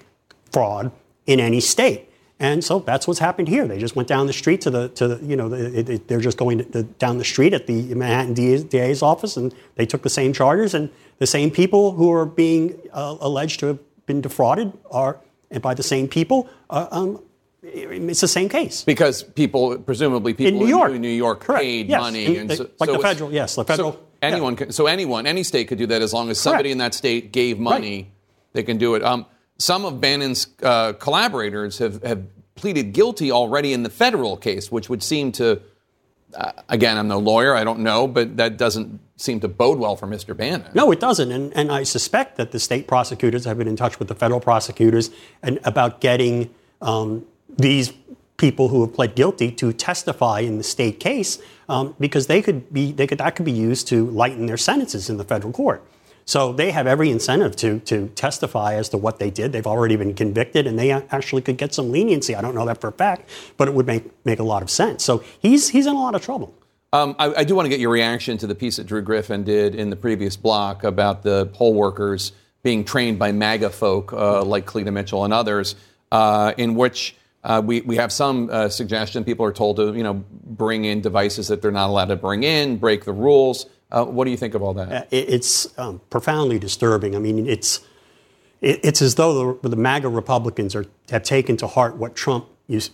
[0.49, 0.91] fraud
[1.25, 2.07] in any state.
[2.39, 3.67] And so that's what's happened here.
[3.67, 6.19] They just went down the street to the, to the you know, the, it, they're
[6.19, 10.03] just going to, the, down the street at the Manhattan DA's, office and they took
[10.03, 10.73] the same charges.
[10.73, 15.19] And the same people who are being uh, alleged to have been defrauded are,
[15.49, 17.23] and by the same people, uh, um,
[17.63, 18.83] it's the same case.
[18.83, 21.99] Because people, presumably people in New York, in New York paid yes.
[21.99, 22.37] money.
[22.37, 23.93] And so, like so the federal, yes, the federal.
[23.93, 24.57] So anyone, yeah.
[24.57, 26.71] can, so anyone, any state could do that as long as somebody Correct.
[26.71, 28.11] in that state gave money, right.
[28.53, 29.03] they can do it.
[29.03, 29.25] Um,
[29.57, 32.23] some of Bannon's uh, collaborators have, have
[32.55, 35.61] pleaded guilty already in the federal case, which would seem to,
[36.35, 39.95] uh, again, I'm no lawyer, I don't know, but that doesn't seem to bode well
[39.95, 40.35] for Mr.
[40.35, 40.69] Bannon.
[40.73, 41.31] No, it doesn't.
[41.31, 44.39] And, and I suspect that the state prosecutors have been in touch with the federal
[44.39, 45.09] prosecutors
[45.41, 47.25] and about getting um,
[47.57, 47.93] these
[48.37, 51.39] people who have pled guilty to testify in the state case
[51.69, 55.09] um, because they could be they could that could be used to lighten their sentences
[55.09, 55.83] in the federal court.
[56.27, 59.53] So they have every incentive to, to testify as to what they did.
[59.53, 62.35] They've already been convicted and they actually could get some leniency.
[62.35, 64.69] I don't know that for a fact, but it would make, make a lot of
[64.69, 65.05] sense.
[65.05, 66.53] So he's, he's in a lot of trouble.
[66.91, 69.43] Um, I, I, do want to get your reaction to the piece that Drew Griffin
[69.43, 74.43] did in the previous block about the poll workers being trained by MAGA folk uh,
[74.43, 75.75] like Cleta Mitchell and others,
[76.11, 80.03] uh, in which uh, we, we have some uh, suggestion people are told to you
[80.03, 83.67] know bring in devices that they're not allowed to bring in, break the rules.
[83.91, 84.91] Uh, what do you think of all that?
[84.91, 87.15] Uh, it's um, profoundly disturbing.
[87.15, 87.81] I mean, it's
[88.59, 92.47] it's as though the, the MAGA Republicans are, have taken to heart what Trump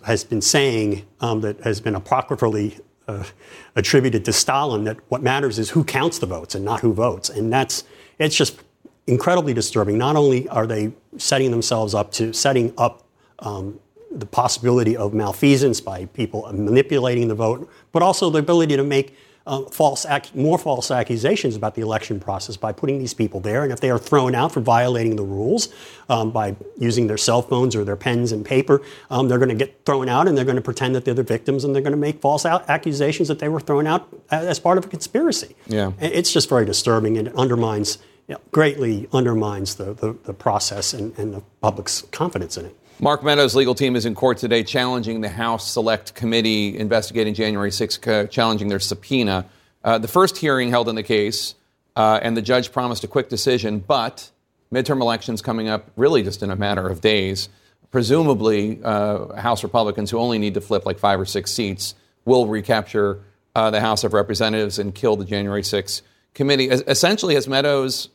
[0.04, 2.78] has been saying um, that has been apocryphally
[3.08, 3.24] uh,
[3.76, 7.30] attributed to Stalin that what matters is who counts the votes and not who votes.
[7.30, 7.84] And that's
[8.20, 8.60] it's just
[9.08, 9.98] incredibly disturbing.
[9.98, 13.04] Not only are they setting themselves up to setting up
[13.40, 13.80] um,
[14.12, 19.18] the possibility of malfeasance by people manipulating the vote, but also the ability to make
[19.46, 23.64] uh, false ac- more false accusations about the election process by putting these people there.
[23.64, 25.70] And if they are thrown out for violating the rules
[26.10, 29.56] um, by using their cell phones or their pens and paper, um, they're going to
[29.56, 31.92] get thrown out and they're going to pretend that they're the victims and they're going
[31.92, 35.56] to make false out- accusations that they were thrown out as part of a conspiracy.
[35.68, 35.92] Yeah.
[36.00, 40.94] It's just very disturbing and it undermines, you know, greatly undermines the, the, the process
[40.94, 42.78] and, and the public's confidence in it.
[43.00, 47.72] Mark Meadows' legal team is in court today challenging the House Select Committee investigating January
[47.72, 49.46] 6th, uh, challenging their subpoena.
[49.84, 51.56] Uh, the first hearing held in the case,
[51.96, 54.30] uh, and the judge promised a quick decision, but
[54.72, 57.50] midterm elections coming up really just in a matter of days.
[57.92, 62.48] Presumably, uh, House Republicans who only need to flip like five or six seats will
[62.48, 63.20] recapture
[63.56, 66.02] uh, the House of Representatives and kill the January 6th
[66.34, 66.70] committee.
[66.70, 68.10] Essentially, as Meadows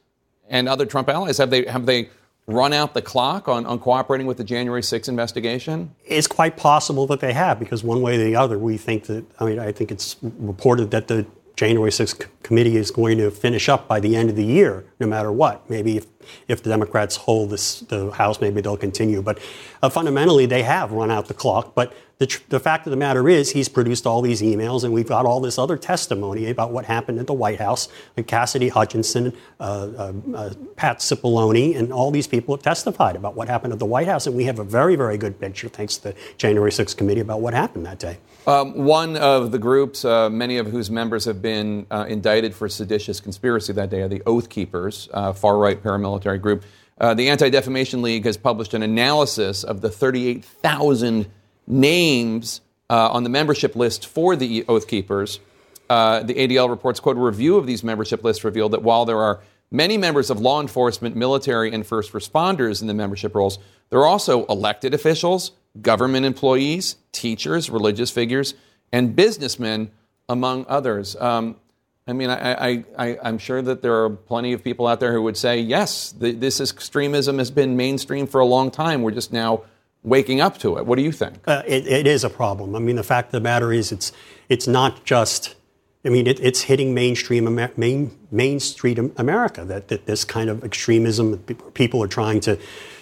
[0.48, 2.08] and other Trump allies, have they have they
[2.48, 5.94] run out the clock on, on cooperating with the January 6th investigation?
[6.04, 9.24] It's quite possible that they have, because one way or the other, we think that,
[9.38, 11.26] I mean, I think it's reported that the
[11.56, 15.06] January 6th committee is going to finish up by the end of the year, no
[15.06, 15.68] matter what.
[15.68, 16.06] Maybe if,
[16.46, 19.20] if the Democrats hold this, the House, maybe they'll continue.
[19.20, 19.40] But
[19.82, 21.74] uh, fundamentally, they have run out the clock.
[21.74, 24.92] But the, tr- the fact of the matter is, he's produced all these emails, and
[24.92, 27.88] we've got all this other testimony about what happened at the White House.
[28.16, 33.36] And Cassidy Hutchinson, uh, uh, uh, Pat Cipollone, and all these people have testified about
[33.36, 34.26] what happened at the White House.
[34.26, 37.40] And we have a very, very good picture, thanks to the January 6th committee, about
[37.40, 38.18] what happened that day.
[38.48, 42.68] Um, one of the groups, uh, many of whose members have been uh, indicted for
[42.68, 46.64] seditious conspiracy that day, are the Oath Keepers, uh, far right paramilitary group.
[47.00, 51.30] The Anti Defamation League has published an analysis of the 38,000
[51.68, 52.60] names
[52.90, 55.40] uh, on the membership list for the Oath Keepers.
[55.88, 59.18] Uh, the ADL reports, quote, a review of these membership lists revealed that while there
[59.18, 59.40] are
[59.70, 63.58] many members of law enforcement, military, and first responders in the membership rolls,
[63.90, 68.54] there are also elected officials, government employees, teachers, religious figures,
[68.92, 69.90] and businessmen,
[70.28, 71.16] among others.
[71.16, 71.56] Um,
[72.06, 75.36] I mean, I, am sure that there are plenty of people out there who would
[75.36, 79.02] say, yes, this extremism has been mainstream for a long time.
[79.02, 79.64] We're just now
[80.02, 80.86] waking up to it.
[80.86, 81.36] What do you think?
[81.46, 82.74] Uh, it, it is a problem.
[82.74, 84.12] I mean, the fact of the matter is, it's
[84.48, 85.54] it's not just.
[86.04, 89.64] I mean, it, it's hitting mainstream main Main Street America.
[89.64, 91.38] That, that this kind of extremism,
[91.74, 92.58] people are trying to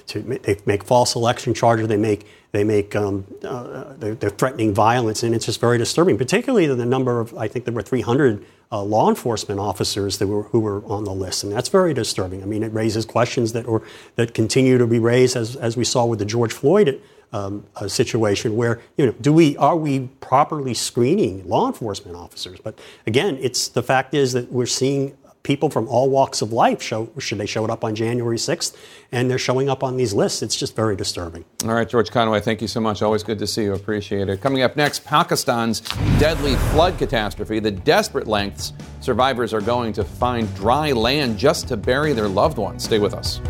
[0.09, 1.89] to they make false election charges.
[1.89, 6.17] They make they make um, uh, they're, they're, threatening violence, and it's just very disturbing.
[6.17, 10.45] Particularly the number of I think there were 300 uh, law enforcement officers that were
[10.45, 12.43] who were on the list, and that's very disturbing.
[12.43, 13.83] I mean, it raises questions that or
[14.17, 17.01] that continue to be raised as as we saw with the George Floyd.
[17.33, 22.79] Um, situation where you know do we are we properly screening law enforcement officers but
[23.05, 27.09] again it's the fact is that we're seeing people from all walks of life show
[27.19, 28.77] should they showed up on January 6th
[29.13, 30.43] and they're showing up on these lists.
[30.43, 31.45] It's just very disturbing.
[31.65, 33.01] All right, George Conway, thank you so much.
[33.01, 33.75] Always good to see you.
[33.75, 34.41] Appreciate it.
[34.41, 35.83] Coming up next, Pakistan's
[36.19, 41.77] deadly flood catastrophe, the desperate lengths survivors are going to find dry land just to
[41.77, 42.83] bury their loved ones.
[42.83, 43.41] Stay with us.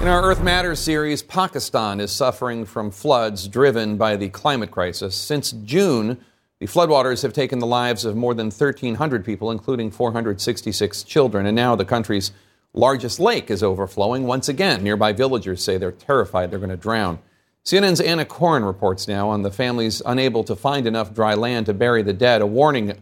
[0.00, 5.14] In our Earth Matters series, Pakistan is suffering from floods driven by the climate crisis.
[5.14, 6.16] Since June,
[6.58, 11.54] the floodwaters have taken the lives of more than 1,300 people, including 466 children, and
[11.54, 12.32] now the country's
[12.72, 14.82] largest lake is overflowing once again.
[14.82, 17.18] Nearby villagers say they're terrified they're going to drown.
[17.66, 21.74] CNN's Anna Coren reports now on the families unable to find enough dry land to
[21.74, 22.40] bury the dead.
[22.40, 22.94] A warning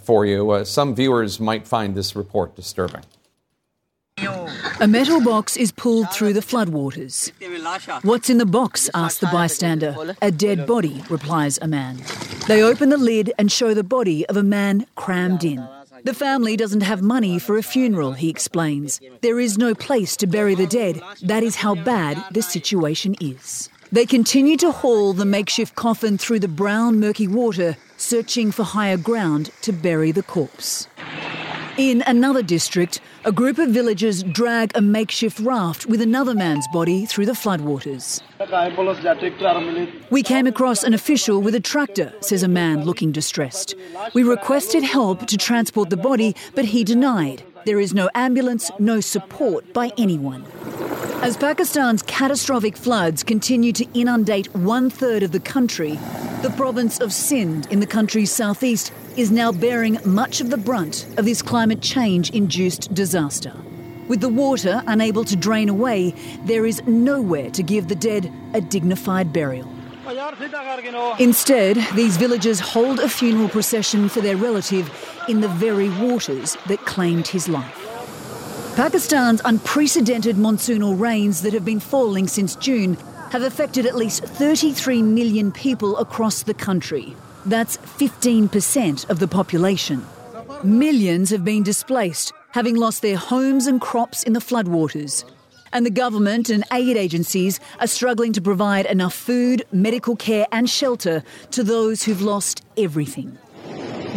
[0.00, 3.02] for you uh, some viewers might find this report disturbing.
[4.78, 7.32] A metal box is pulled through the floodwaters.
[8.04, 8.90] What's in the box?
[8.94, 9.96] asks the bystander.
[10.20, 12.02] A dead body, replies a man.
[12.46, 15.66] They open the lid and show the body of a man crammed in.
[16.04, 19.00] The family doesn't have money for a funeral, he explains.
[19.22, 21.00] There is no place to bury the dead.
[21.22, 23.70] That is how bad the situation is.
[23.90, 28.98] They continue to haul the makeshift coffin through the brown, murky water, searching for higher
[28.98, 30.86] ground to bury the corpse.
[31.78, 37.04] In another district, a group of villagers drag a makeshift raft with another man's body
[37.04, 38.22] through the floodwaters.
[40.10, 43.74] We came across an official with a tractor, says a man looking distressed.
[44.14, 47.44] We requested help to transport the body, but he denied.
[47.66, 50.44] There is no ambulance, no support by anyone.
[51.20, 55.98] As Pakistan's catastrophic floods continue to inundate one third of the country,
[56.42, 61.08] the province of Sindh in the country's southeast is now bearing much of the brunt
[61.18, 63.52] of this climate change induced disaster.
[64.06, 66.14] With the water unable to drain away,
[66.44, 69.68] there is nowhere to give the dead a dignified burial.
[71.18, 74.90] Instead, these villagers hold a funeral procession for their relative
[75.28, 77.82] in the very waters that claimed his life.
[78.76, 82.96] Pakistan's unprecedented monsoonal rains that have been falling since June
[83.30, 87.16] have affected at least 33 million people across the country.
[87.46, 90.04] That's 15% of the population.
[90.62, 95.24] Millions have been displaced, having lost their homes and crops in the floodwaters.
[95.76, 100.70] And the government and aid agencies are struggling to provide enough food, medical care, and
[100.70, 103.36] shelter to those who've lost everything.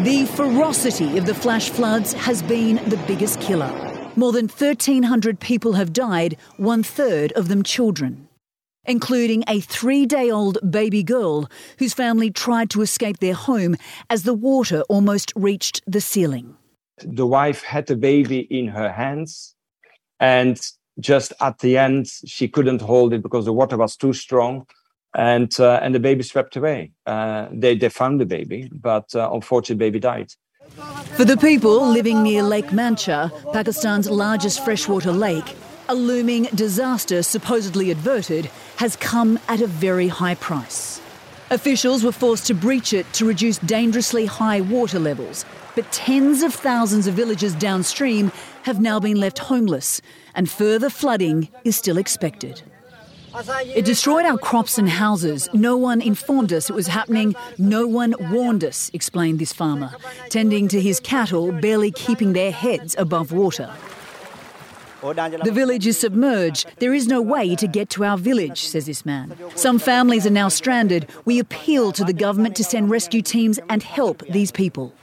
[0.06, 3.68] The ferocity of the flash floods has been the biggest killer.
[4.16, 8.30] More than 1,300 people have died, one third of them children,
[8.86, 13.76] including a three day old baby girl whose family tried to escape their home
[14.10, 16.56] as the water almost reached the ceiling.
[17.04, 19.56] The wife had the baby in her hands,
[20.22, 20.58] and
[21.00, 24.66] just at the end, she couldn't hold it because the water was too strong.
[25.16, 26.92] And, uh, and the baby swept away.
[27.06, 30.32] Uh, they, they found the baby, but uh, unfortunately, baby died.
[31.16, 35.56] For the people living near Lake Manchar, Pakistan's largest freshwater lake,
[35.88, 38.46] a looming disaster supposedly averted
[38.76, 41.02] has come at a very high price.
[41.50, 45.46] Officials were forced to breach it to reduce dangerously high water levels,
[45.76, 48.32] but tens of thousands of villages downstream
[48.64, 50.02] have now been left homeless,
[50.36, 52.62] and further flooding is still expected.
[53.66, 55.50] It destroyed our crops and houses.
[55.54, 57.36] No one informed us it was happening.
[57.58, 59.92] No one warned us, explained this farmer,
[60.30, 63.72] tending to his cattle, barely keeping their heads above water.
[65.02, 66.66] The village is submerged.
[66.80, 69.34] There is no way to get to our village, says this man.
[69.56, 71.08] Some families are now stranded.
[71.24, 74.94] We appeal to the government to send rescue teams and help these people.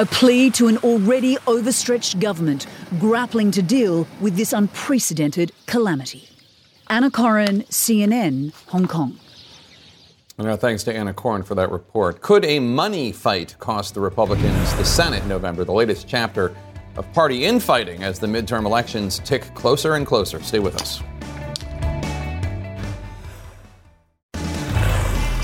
[0.00, 2.66] A plea to an already overstretched government
[2.98, 6.26] grappling to deal with this unprecedented calamity.
[6.88, 9.20] Anna Coren, CNN, Hong Kong.
[10.38, 12.22] And our thanks to Anna Coren for that report.
[12.22, 15.64] Could a money fight cost the Republicans the Senate in November?
[15.64, 16.56] The latest chapter
[16.96, 20.42] of party infighting as the midterm elections tick closer and closer.
[20.42, 21.02] Stay with us.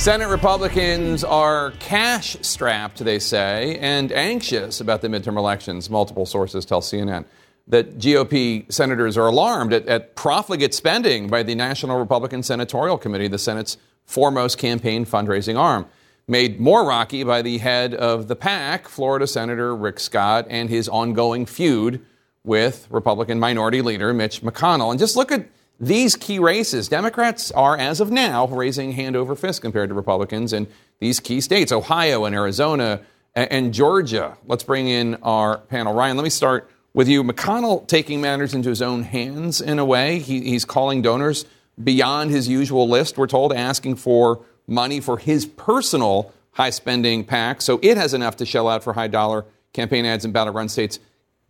[0.07, 6.65] Senate Republicans are cash strapped, they say, and anxious about the midterm elections, multiple sources
[6.65, 7.25] tell CNN
[7.67, 13.27] that GOP senators are alarmed at, at, profligate spending by the National Republican Senatorial Committee,
[13.27, 15.87] the Senate's foremost campaign fundraising arm,
[16.29, 20.89] made more rocky by the head of the PAC, Florida Senator Rick Scott, and his
[20.89, 22.01] ongoing feud
[22.45, 24.93] with Republican Minority Leader Mitch McConnell.
[24.93, 25.49] And just look at
[25.79, 26.89] these key races.
[26.89, 30.67] Democrats are, as of now, raising hand over fist compared to Republicans in
[30.99, 33.03] these key states Ohio and Arizona
[33.35, 34.39] and, Georgia.
[34.47, 35.93] Let's bring in our panel.
[35.93, 37.23] Ryan, let me start with you.
[37.23, 40.19] McConnell taking matters into his own hands in a way.
[40.19, 41.45] He, he's calling donors
[41.83, 47.61] beyond his usual list, we're told, asking for money for his personal high spending PAC.
[47.61, 50.99] So it has enough to shell out for high dollar campaign ads in battleground states.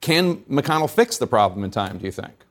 [0.00, 2.45] Can McConnell fix the problem in time, do you think?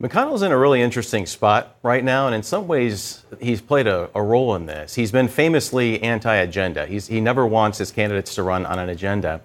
[0.00, 4.08] McConnell's in a really interesting spot right now, and in some ways, he's played a,
[4.14, 4.94] a role in this.
[4.94, 6.86] He's been famously anti agenda.
[6.86, 9.40] He never wants his candidates to run on an agenda.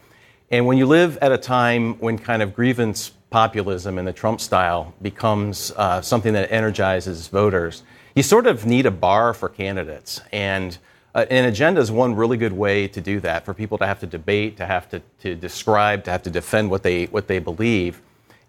[0.52, 4.40] And when you live at a time when kind of grievance populism in the Trump
[4.40, 7.82] style becomes uh, something that energizes voters,
[8.14, 10.22] you sort of need a bar for candidates.
[10.32, 10.78] And
[11.16, 14.00] uh, an agenda is one really good way to do that for people to have
[14.02, 17.40] to debate, to have to, to describe, to have to defend what they, what they
[17.40, 18.04] believe.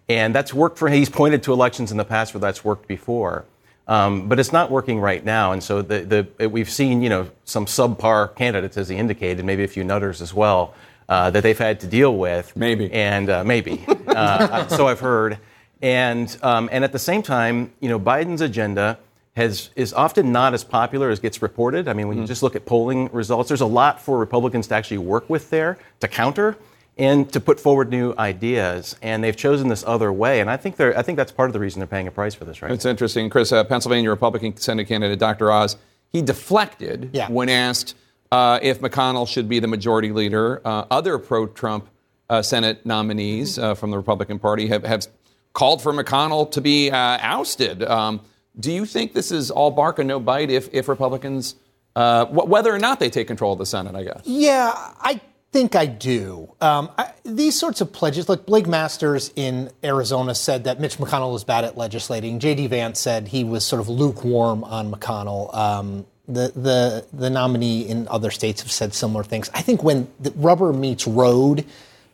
[0.07, 0.95] And that's worked for him.
[0.95, 3.45] He's pointed to elections in the past where that's worked before.
[3.87, 5.51] Um, but it's not working right now.
[5.51, 9.63] And so the, the, we've seen, you know, some subpar candidates, as he indicated, maybe
[9.63, 10.73] a few nutters as well,
[11.07, 12.55] uh, that they've had to deal with.
[12.55, 12.91] Maybe.
[12.91, 13.85] And uh, maybe.
[14.15, 15.39] Uh, so I've heard.
[15.81, 18.97] And, um, and at the same time, you know, Biden's agenda
[19.35, 21.89] has, is often not as popular as gets reported.
[21.89, 22.21] I mean, when mm.
[22.21, 25.49] you just look at polling results, there's a lot for Republicans to actually work with
[25.49, 26.57] there to counter
[26.97, 28.95] and to put forward new ideas.
[29.01, 30.39] And they've chosen this other way.
[30.39, 32.33] And I think, they're, I think that's part of the reason they're paying a price
[32.33, 32.71] for this, right?
[32.71, 33.29] It's interesting.
[33.29, 35.51] Chris, uh, Pennsylvania Republican Senate candidate Dr.
[35.51, 35.77] Oz,
[36.09, 37.29] he deflected yeah.
[37.29, 37.95] when asked
[38.31, 40.61] uh, if McConnell should be the majority leader.
[40.65, 41.89] Uh, other pro Trump
[42.29, 45.05] uh, Senate nominees uh, from the Republican Party have, have
[45.53, 47.83] called for McConnell to be uh, ousted.
[47.83, 48.21] Um,
[48.57, 51.55] do you think this is all bark and no bite if, if Republicans,
[51.95, 54.21] uh, w- whether or not they take control of the Senate, I guess?
[54.23, 55.19] Yeah, I
[55.55, 56.53] think I do.
[56.59, 61.31] Um, I, these sorts of pledges, like Blake Masters in Arizona said that Mitch McConnell
[61.31, 62.39] was bad at legislating.
[62.39, 62.67] J.D.
[62.67, 65.55] Vance said he was sort of lukewarm on McConnell.
[65.55, 69.49] Um, the, the, the nominee in other states have said similar things.
[69.53, 71.63] I think when the rubber meets road,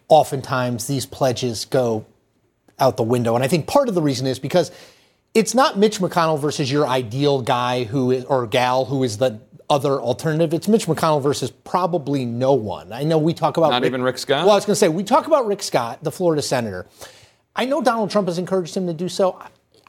[0.07, 2.05] oftentimes these pledges go
[2.77, 3.33] out the window.
[3.33, 4.69] And I think part of the reason is because
[5.33, 9.39] it's not Mitch McConnell versus your ideal guy who is, or gal who is the
[9.71, 10.53] other alternative.
[10.53, 12.91] It's Mitch McConnell versus probably no one.
[12.91, 14.41] I know we talk about not Rick, even Rick Scott.
[14.45, 16.85] Well, I was going to say we talk about Rick Scott, the Florida senator.
[17.55, 19.41] I know Donald Trump has encouraged him to do so.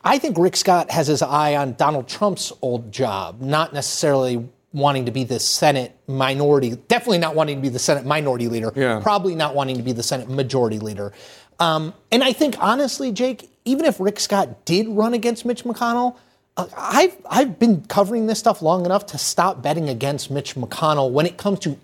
[0.04, 5.04] I think Rick Scott has his eye on Donald Trump's old job, not necessarily wanting
[5.06, 9.00] to be the Senate minority, definitely not wanting to be the Senate minority leader, Yeah.
[9.02, 11.12] probably not wanting to be the Senate majority leader.
[11.60, 16.16] Um, and I think, honestly, Jake, even if Rick Scott did run against Mitch McConnell,
[16.56, 21.24] I've, I've been covering this stuff long enough to stop betting against Mitch McConnell when
[21.26, 21.78] it comes to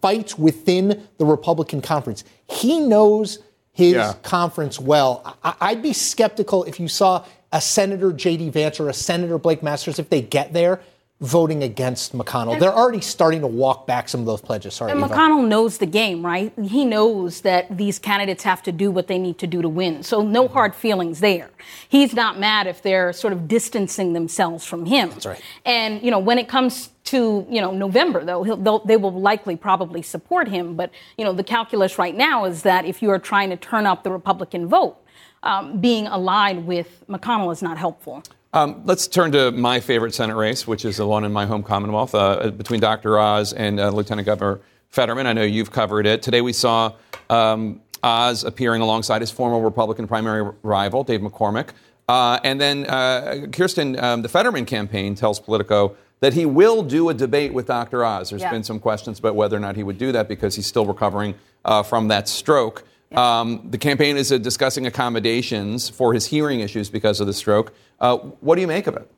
[0.00, 2.22] fights within the Republican conference.
[2.48, 3.40] He knows
[3.72, 4.12] his Yeah.
[4.22, 5.36] conference well.
[5.42, 8.50] I- I'd be skeptical if you saw a Senator J.D.
[8.50, 10.80] Vance or a Senator Blake Masters, if they get there,
[11.22, 12.58] voting against McConnell.
[12.58, 14.74] They're already starting to walk back some of those pledges.
[14.74, 15.14] Sorry, And Eva.
[15.14, 16.52] McConnell knows the game, right?
[16.60, 20.02] He knows that these candidates have to do what they need to do to win.
[20.02, 21.48] So no hard feelings there.
[21.88, 25.10] He's not mad if they're sort of distancing themselves from him.
[25.10, 25.40] That's right.
[25.64, 30.02] And you know, when it comes to you know November, though, they will likely probably
[30.02, 30.74] support him.
[30.74, 33.86] But you know, the calculus right now is that if you are trying to turn
[33.86, 34.96] up the Republican vote,
[35.44, 38.24] um, being allied with McConnell is not helpful.
[38.54, 41.62] Um, let's turn to my favorite Senate race, which is the one in my home
[41.62, 43.18] Commonwealth uh, between Dr.
[43.18, 45.26] Oz and uh, Lieutenant Governor Fetterman.
[45.26, 46.20] I know you've covered it.
[46.20, 46.92] Today we saw
[47.30, 51.70] um, Oz appearing alongside his former Republican primary rival, Dave McCormick.
[52.08, 57.08] Uh, and then uh, Kirsten, um, the Fetterman campaign tells Politico that he will do
[57.08, 58.04] a debate with Dr.
[58.04, 58.30] Oz.
[58.30, 58.50] There's Yeah.
[58.50, 61.36] been some questions about whether or not he would do that because he's still recovering
[61.64, 62.84] uh, from that stroke.
[63.16, 67.72] Um, the campaign is uh, discussing accommodations for his hearing issues because of the stroke.
[68.00, 69.10] Uh, what do you make of it?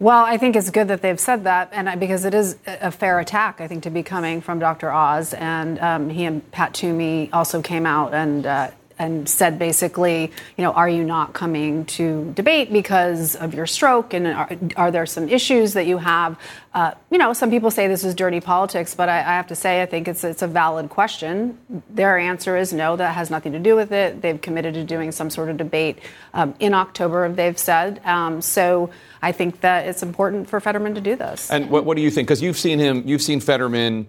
[0.00, 2.88] Well, I think it's good that they've said that, and I- because it is a
[2.88, 4.90] a fair attack, I think, to be coming from Dr.
[4.92, 10.30] Oz, and um, he and Pat Toomey also came out and uh, and said basically,
[10.56, 14.90] you know, are you not coming to debate because of your stroke, and are, are
[14.90, 16.38] there some issues that you have?
[16.72, 19.54] Uh, you know, some people say this is dirty politics, but I, I have to
[19.54, 21.58] say, I think it's it's a valid question.
[21.90, 24.20] Their answer is no, that has nothing to do with it.
[24.20, 25.98] They've committed to doing some sort of debate
[26.32, 28.00] um, in October, they've said.
[28.04, 28.90] Um, so
[29.22, 31.50] I think that it's important for Fetterman to do this.
[31.50, 32.28] And what, what do you think?
[32.28, 34.06] Because you've seen him, you've seen Fetterman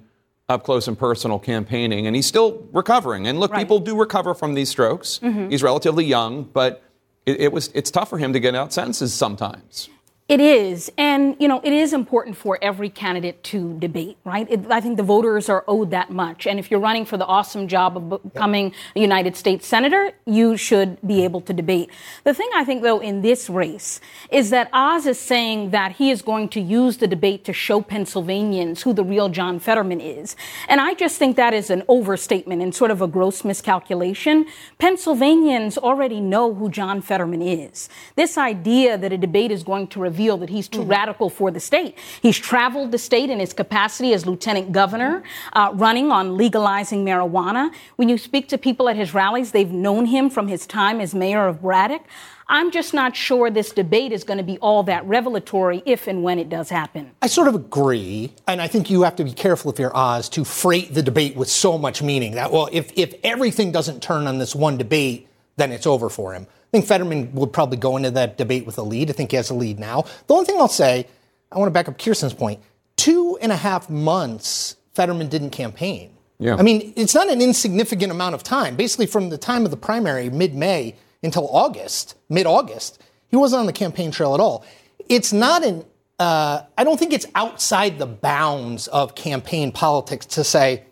[0.47, 3.27] up close and personal campaigning, and he's still recovering.
[3.27, 5.19] And look, people do recover from these strokes.
[5.23, 5.49] Mhm.
[5.51, 6.83] He's relatively young, but
[7.25, 9.89] it, it was it's tough for him to get out sentences sometimes.
[10.27, 10.91] It is.
[10.97, 14.49] And, you know, it is important for every candidate to debate, right?
[14.49, 16.47] It, I think the voters are owed that much.
[16.47, 20.57] And if you're running for the awesome job of becoming a United States Senator, you
[20.57, 21.91] should be able to debate.
[22.23, 24.01] The thing I think, though, in this race
[24.31, 27.79] is that Oz is saying that he is going to use the debate to show
[27.79, 30.35] Pennsylvanians who the real John Fetterman is.
[30.67, 34.47] And I just think that is an overstatement and sort of a gross miscalculation.
[34.79, 37.89] Pennsylvanians already know who John Fetterman is.
[38.15, 41.59] This idea that a debate is going to reveal that he's too radical for the
[41.59, 41.97] state.
[42.21, 47.73] He's traveled the state in his capacity as lieutenant governor, uh, running on legalizing marijuana.
[47.97, 51.13] When you speak to people at his rallies, they've known him from his time as
[51.13, 52.01] mayor of Braddock.
[52.47, 56.21] I'm just not sure this debate is going to be all that revelatory if and
[56.23, 57.11] when it does happen.
[57.21, 60.29] I sort of agree, and I think you have to be careful if you're Oz
[60.29, 64.27] to freight the debate with so much meaning that well, if if everything doesn't turn
[64.27, 66.45] on this one debate, then it's over for him.
[66.75, 69.09] I think Fetterman would probably go into that debate with a lead.
[69.09, 70.03] I think he has a lead now.
[70.27, 71.07] The only thing I'll say,
[71.49, 72.59] I want to back up Kirsten's point.
[72.97, 76.17] Two and a half months, Fetterman didn't campaign.
[76.37, 76.57] Yeah.
[76.57, 78.75] I mean, it's not an insignificant amount of time.
[78.75, 83.73] Basically, from the time of the primary, mid-May, until August, mid-August, he wasn't on the
[83.73, 84.65] campaign trail at all.
[85.07, 85.85] It's not an.
[86.19, 90.83] Uh, I don't think it's outside the bounds of campaign politics to say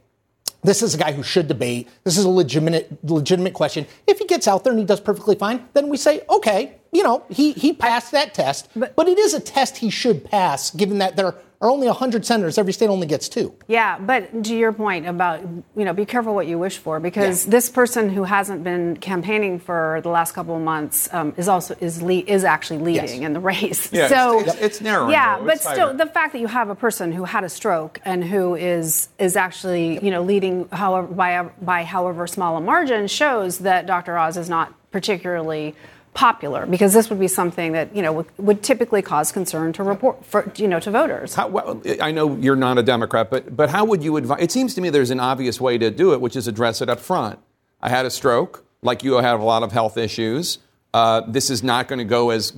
[0.64, 1.88] this is a guy who should debate.
[2.04, 3.86] This is a legitimate legitimate question.
[4.08, 7.04] If he gets out there and he does perfectly fine, then we say, okay, you
[7.04, 8.70] know, he he passed that test.
[8.76, 12.58] But, it is a test he should pass, given that there are only 100 senators.
[12.58, 13.56] Every state only gets two.
[13.68, 15.40] Yeah, but to your point about,
[15.78, 19.60] you know, be careful what you wish for because this person who hasn't been campaigning
[19.60, 23.26] for the last couple of months um, is also is le- is actually leading Yes.
[23.28, 23.90] in the race.
[23.94, 25.46] Yeah, so it's- it's- it's narrowing, Yeah, though.
[25.46, 25.98] but It's still, tighter.
[25.98, 29.38] the fact that you have a person who had a stroke and who is is
[29.38, 34.18] actually, you know, leading however by by however small a margin shows that Dr.
[34.18, 35.76] Oz is not particularly
[36.14, 39.84] popular because this would be something that you know would, would typically cause concern to
[39.84, 41.34] report for you know to voters.
[41.36, 44.42] How, well, I know you're not a Democrat, but but how would you advise?
[44.42, 46.90] It seems to me there's an obvious way to do it, which is address it
[46.90, 47.40] up front.
[47.82, 50.60] I had a stroke, like you have a lot of health issues.
[50.94, 52.54] Uh, this is not going to go as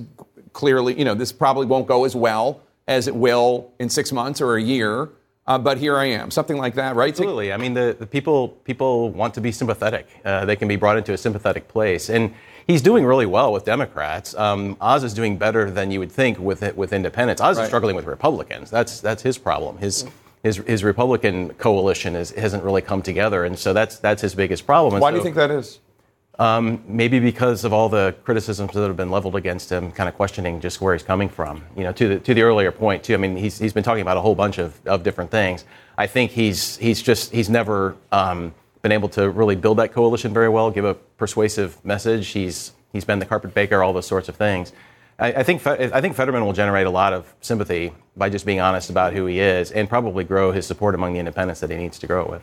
[0.52, 0.98] clearly.
[0.98, 4.56] You know, this probably won't go as well as it will in six months or
[4.56, 5.10] a year.
[5.46, 7.10] Uh, but here I am, something like that, right?
[7.10, 7.52] Absolutely.
[7.52, 10.08] I mean, the, the people people want to be sympathetic.
[10.24, 12.34] Uh, they can be brought into a sympathetic place, and
[12.66, 14.34] he's doing really well with Democrats.
[14.34, 17.40] Um, Oz is doing better than you would think with with independents.
[17.42, 17.62] Oz Right.
[17.64, 18.70] is struggling with Republicans.
[18.70, 19.78] That's that's his problem.
[19.78, 20.04] His
[20.42, 24.64] his, his Republican coalition is, hasn't really come together, and so that's that's his biggest
[24.66, 24.94] problem.
[24.94, 25.80] And Why do you think that is?
[26.38, 30.14] Um, maybe because of all the criticisms that have been leveled against him, kind of
[30.16, 31.64] questioning just where he's coming from.
[31.74, 33.14] You know, to the to the earlier point too.
[33.14, 35.64] I mean, he's he's been talking about a whole bunch of, of different things.
[35.96, 38.54] I think he's he's just he's never um,
[38.86, 42.28] been able to really build that coalition very well, give a persuasive message.
[42.28, 44.72] He's he's been the carpetbagger, all those sorts of things.
[45.18, 48.60] I, I think I think Fetterman will generate a lot of sympathy by just being
[48.60, 51.76] honest about who he is, and probably grow his support among the independents that he
[51.76, 52.42] needs to grow it with.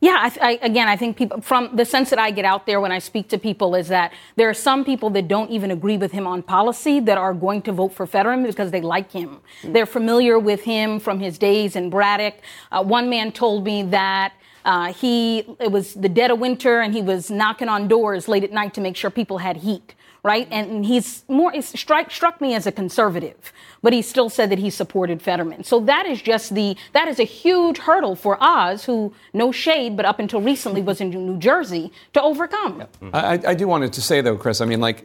[0.00, 2.80] Yeah, I, I, again, I think people from the sense that I get out there
[2.80, 5.96] when I speak to people is that there are some people that don't even agree
[5.96, 9.30] with him on policy that are going to vote for Fetterman because they like him.
[9.30, 9.72] Mm-hmm.
[9.72, 12.34] They're familiar with him from his days in Braddock.
[12.70, 14.34] Uh, one man told me that.
[14.64, 18.44] Uh, he it was the dead of winter and he was knocking on doors late
[18.44, 20.48] at night to make sure people had heat right?
[20.50, 24.58] And he's more, it struck, struck me as a conservative, but he still said that
[24.58, 25.64] he supported Fetterman.
[25.64, 29.96] So that is just the, that is a huge hurdle for Oz, who, no shade,
[29.98, 32.84] but up until recently was in New Jersey, to overcome.
[33.12, 35.04] I, I do wanted to say, though, Chris, I mean, like,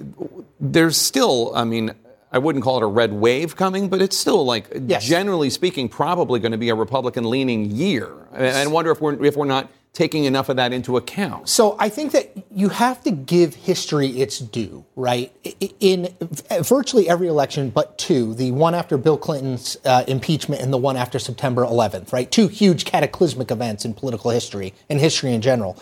[0.57, 1.93] there's still, I mean,
[2.31, 5.03] I wouldn't call it a red wave coming, but it's still like, yes.
[5.03, 8.13] generally speaking, probably going to be a Republican leaning year.
[8.33, 11.49] And I wonder if we're, if we're not taking enough of that into account.
[11.49, 15.31] So I think that you have to give history its due, right?
[15.79, 16.15] In
[16.61, 20.95] virtually every election but two, the one after Bill Clinton's uh, impeachment and the one
[20.95, 22.29] after September 11th, right?
[22.31, 25.81] Two huge cataclysmic events in political history and history in general.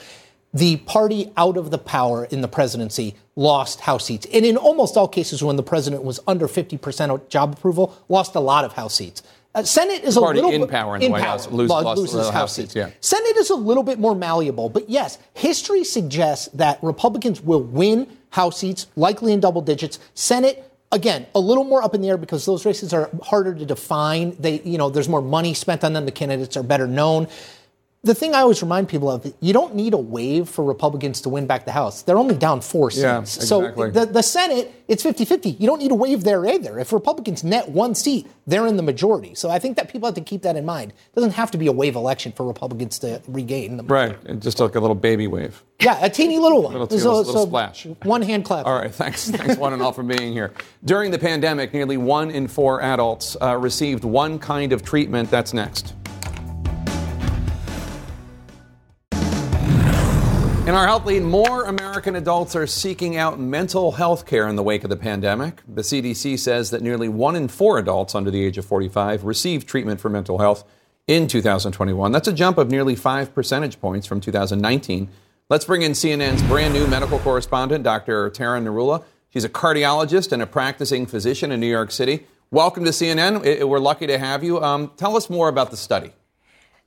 [0.54, 4.26] The party out of the power in the presidency lost House seats.
[4.34, 8.40] And in almost all cases, when the president was under 50% job approval, lost a
[8.40, 9.24] lot of House seats.
[9.54, 12.00] Uh, Senate is a little in power in, in the White power, House lose, lost,
[12.00, 12.76] loses House seats.
[12.76, 12.92] Yeah.
[13.02, 18.08] Senate is a little bit more malleable, but yes, history suggests that Republicans will win
[18.30, 20.00] House seats, likely in double digits.
[20.14, 23.66] Senate again a little more up in the air because those races are harder to
[23.66, 27.28] define they you know there's more money spent on them the candidates are better known
[28.04, 31.30] the thing I always remind people of, you don't need a wave for Republicans to
[31.30, 32.04] win back the House.
[32.04, 33.04] They're only down four seats.
[33.04, 33.92] Yeah, exactly.
[33.92, 35.50] So the, the Senate, it's 50 50.
[35.52, 36.80] You don't need a wave there either.
[36.80, 39.36] If Republicans net one seat, they're in the majority.
[39.36, 40.92] So I think that people have to keep that in mind.
[40.92, 44.16] It doesn't have to be a wave election for Republicans to regain the majority.
[44.28, 45.64] Right, just like a little baby wave.
[45.82, 46.74] Yeah, a teeny little one.
[46.74, 47.86] little, so, little so splash.
[48.04, 48.66] One hand clap.
[48.66, 49.30] All right, thanks.
[49.30, 50.54] Thanks one and all for being here.
[50.86, 55.30] During the pandemic, nearly one in four adults uh, received one kind of treatment.
[55.30, 55.94] That's next.
[60.68, 64.64] In our health lead, more American adults are seeking out mental health care in the
[64.64, 65.62] wake of the pandemic.
[65.66, 69.66] The CDC says that nearly one in four adults under the age of 45 received
[69.66, 70.66] treatment for mental health
[71.08, 72.12] in 2021.
[72.12, 75.08] That's a jump of nearly five percentage points from 2019.
[75.50, 78.30] Let's bring in CNN's brand new medical correspondent, Dr.
[78.30, 79.06] Tara Narula.
[79.30, 82.28] She's a cardiologist and a practicing physician in New York City.
[82.52, 83.66] Welcome to CNN.
[83.66, 84.62] We're lucky to have you.
[84.62, 86.12] Um, tell us more about the study.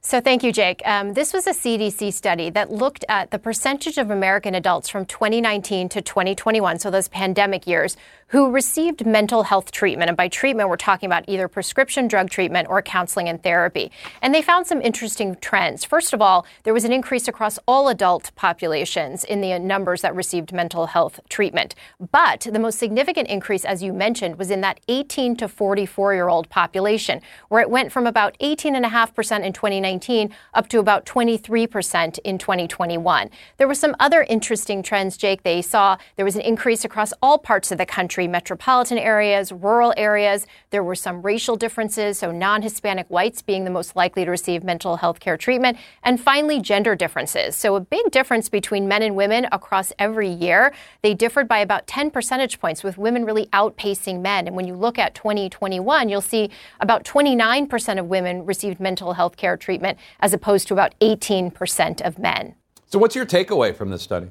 [0.02, 0.81] So, thank you, Jake.
[0.86, 5.05] Um, this was a CDC study that looked at the percentage of American adults from
[5.05, 7.98] 2019 to 2021, so those pandemic years,
[8.31, 10.09] who received mental health treatment.
[10.09, 13.90] And by treatment, we're talking about either prescription drug treatment or counseling and therapy.
[14.23, 15.85] And they found some interesting trends.
[15.85, 20.02] First of all, there was an increase across all adult populations in the uh, numbers
[20.02, 21.74] that received mental health treatment.
[22.12, 26.28] But the most significant increase, as you mentioned, was in that 18 to 44 year
[26.28, 32.39] old population, where it went from about 18.5% in 2019 up to about 23% in
[32.39, 33.31] 2021.
[33.57, 35.43] There were some other interesting trends, Jake.
[35.43, 39.51] They saw there was an increase across all parts of the country country, metropolitan areas,
[39.52, 40.47] rural areas.
[40.70, 44.62] There were some racial differences, so non Hispanic whites being the most likely to receive
[44.62, 45.78] mental health care treatment.
[46.02, 47.56] And finally, gender differences.
[47.56, 50.72] So a big difference between men and women across every year.
[51.02, 54.47] They differed by about 10 percentage points, with women really outpacing men.
[54.47, 59.36] And when you look at 2021, you'll see about 29% of women received mental health
[59.36, 62.55] care treatment as opposed to about 18% of men.
[62.86, 64.28] So, what's your takeaway from this study?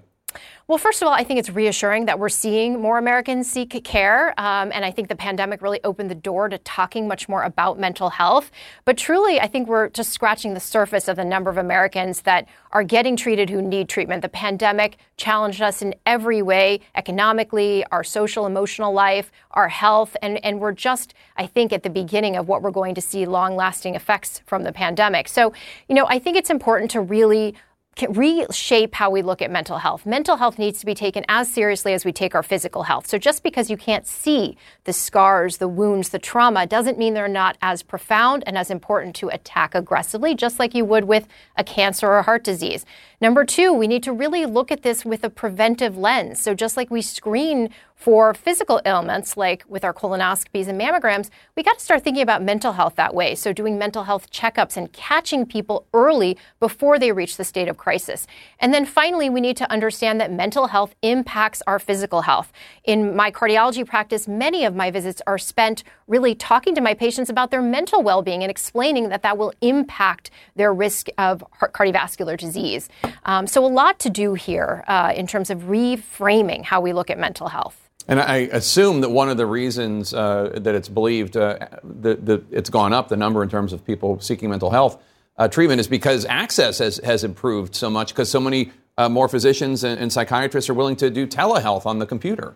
[0.67, 4.39] Well, first of all, I think it's reassuring that we're seeing more Americans seek care.
[4.39, 7.79] Um, and I think the pandemic really opened the door to talking much more about
[7.79, 8.51] mental health.
[8.85, 12.47] But truly, I think we're just scratching the surface of the number of Americans that
[12.71, 14.21] are getting treated who need treatment.
[14.21, 20.15] The pandemic challenged us in every way economically, our social, emotional life, our health.
[20.21, 23.25] And, and we're just, I think, at the beginning of what we're going to see
[23.25, 25.29] long lasting effects from the pandemic.
[25.29, 25.51] So,
[25.87, 27.55] you know, I think it's important to really
[28.09, 30.05] reshape how we look at mental health.
[30.05, 33.07] Mental health needs to be taken as seriously as we take our physical health.
[33.07, 37.27] So just because you can't see the scars, the wounds, the trauma doesn't mean they're
[37.27, 41.63] not as profound and as important to attack aggressively, just like you would with a
[41.63, 42.85] cancer or heart disease.
[43.21, 46.39] Number two, we need to really look at this with a preventive lens.
[46.39, 47.69] So just like we screen
[47.99, 52.41] for physical ailments like with our colonoscopies and mammograms, we got to start thinking about
[52.41, 53.35] mental health that way.
[53.35, 57.75] So, doing mental health checkups and catching people early before they reach the state of
[57.75, 58.25] crisis.
[58.59, 62.53] And then finally, we need to understand that mental health impacts our physical health.
[62.85, 67.29] In my cardiology practice, many of my visits are spent really talking to my patients
[67.29, 72.37] about their mental well being and explaining that that will impact their risk of cardiovascular
[72.37, 72.87] disease.
[73.25, 77.09] Um, so, a lot to do here uh, in terms of reframing how we look
[77.09, 77.89] at mental health.
[78.07, 82.43] And I assume that one of the reasons uh, that it's believed uh, that, that,
[82.51, 84.99] it's gone up, the number in terms of people seeking mental health
[85.37, 89.29] uh, treatment, is because access has, has improved so much because so many uh, more
[89.29, 92.55] physicians and, and psychiatrists are willing to do telehealth on the computer.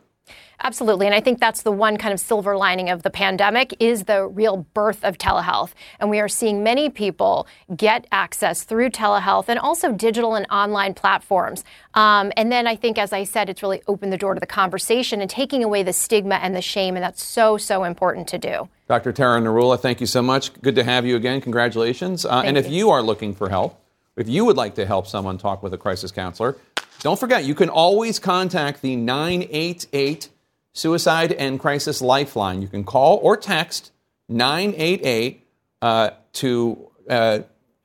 [0.63, 1.05] Absolutely.
[1.05, 4.25] And I think that's the one kind of silver lining of the pandemic is the
[4.25, 5.71] real birth of telehealth.
[5.99, 10.93] And we are seeing many people get access through telehealth and also digital and online
[10.93, 11.65] platforms.
[11.95, 14.45] Um, and then I think, as I said, it's really opened the door to the
[14.45, 16.95] conversation and taking away the stigma and the shame.
[16.95, 18.69] And that's so, so important to do.
[18.87, 19.11] Dr.
[19.11, 20.53] Tara Narula, thank you so much.
[20.61, 21.41] Good to have you again.
[21.41, 22.25] Congratulations.
[22.25, 23.79] Uh, and if you are looking for help,
[24.15, 26.55] if you would like to help someone talk with a crisis counselor,
[27.03, 30.29] don't forget you can always contact the 988
[30.71, 32.61] Suicide and Crisis Lifeline.
[32.61, 33.91] You can call or text
[34.29, 35.45] 988
[35.81, 37.39] uh, to uh,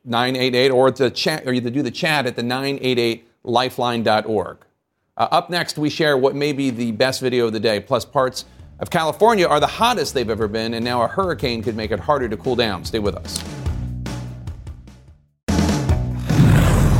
[0.05, 4.59] 988 or chat or you do the chat at the 988lifeline.org.
[5.17, 8.05] Uh, up next, we share what may be the best video of the day, plus
[8.05, 8.45] parts
[8.79, 11.99] of California are the hottest they've ever been, and now a hurricane could make it
[11.99, 12.85] harder to cool down.
[12.85, 13.58] Stay with us.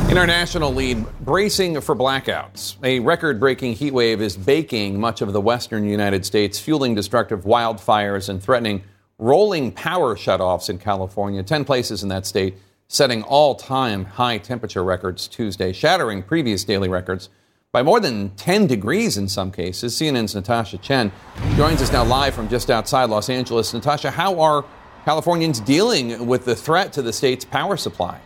[0.09, 2.77] In our national lead, bracing for blackouts.
[2.83, 7.43] A record breaking heat wave is baking much of the western United States, fueling destructive
[7.43, 8.81] wildfires and threatening
[9.19, 11.43] rolling power shutoffs in California.
[11.43, 12.57] Ten places in that state
[12.87, 17.29] setting all time high temperature records Tuesday, shattering previous daily records
[17.71, 19.95] by more than 10 degrees in some cases.
[19.95, 21.11] CNN's Natasha Chen
[21.55, 23.75] joins us now live from just outside Los Angeles.
[23.75, 24.65] Natasha, how are
[25.05, 28.19] Californians dealing with the threat to the state's power supply?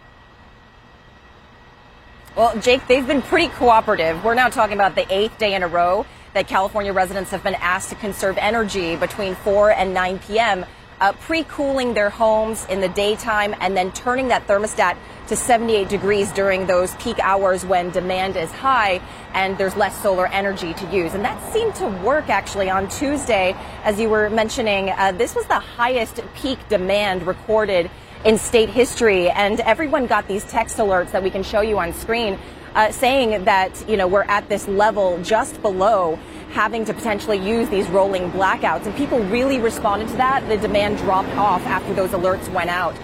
[2.36, 4.24] Well, Jake, they've been pretty cooperative.
[4.24, 6.04] We're now talking about the eighth day in a row
[6.34, 10.66] that California residents have been asked to conserve energy between 4 and 9 p.m.,
[11.00, 14.98] uh, pre cooling their homes in the daytime and then turning that thermostat
[15.28, 19.00] to 78 degrees during those peak hours when demand is high
[19.34, 21.14] and there's less solar energy to use.
[21.14, 23.56] And that seemed to work actually on Tuesday.
[23.84, 27.92] As you were mentioning, uh, this was the highest peak demand recorded
[28.26, 29.30] in state history.
[29.30, 32.40] And everyone got these text alerts that we can show you on screen
[32.76, 36.18] uh, saying that, you know, we're at this level just below
[36.52, 38.86] having to potentially use these rolling blackouts.
[38.86, 40.48] And people really responded to that.
[40.48, 42.96] The demand dropped off after those alerts went out.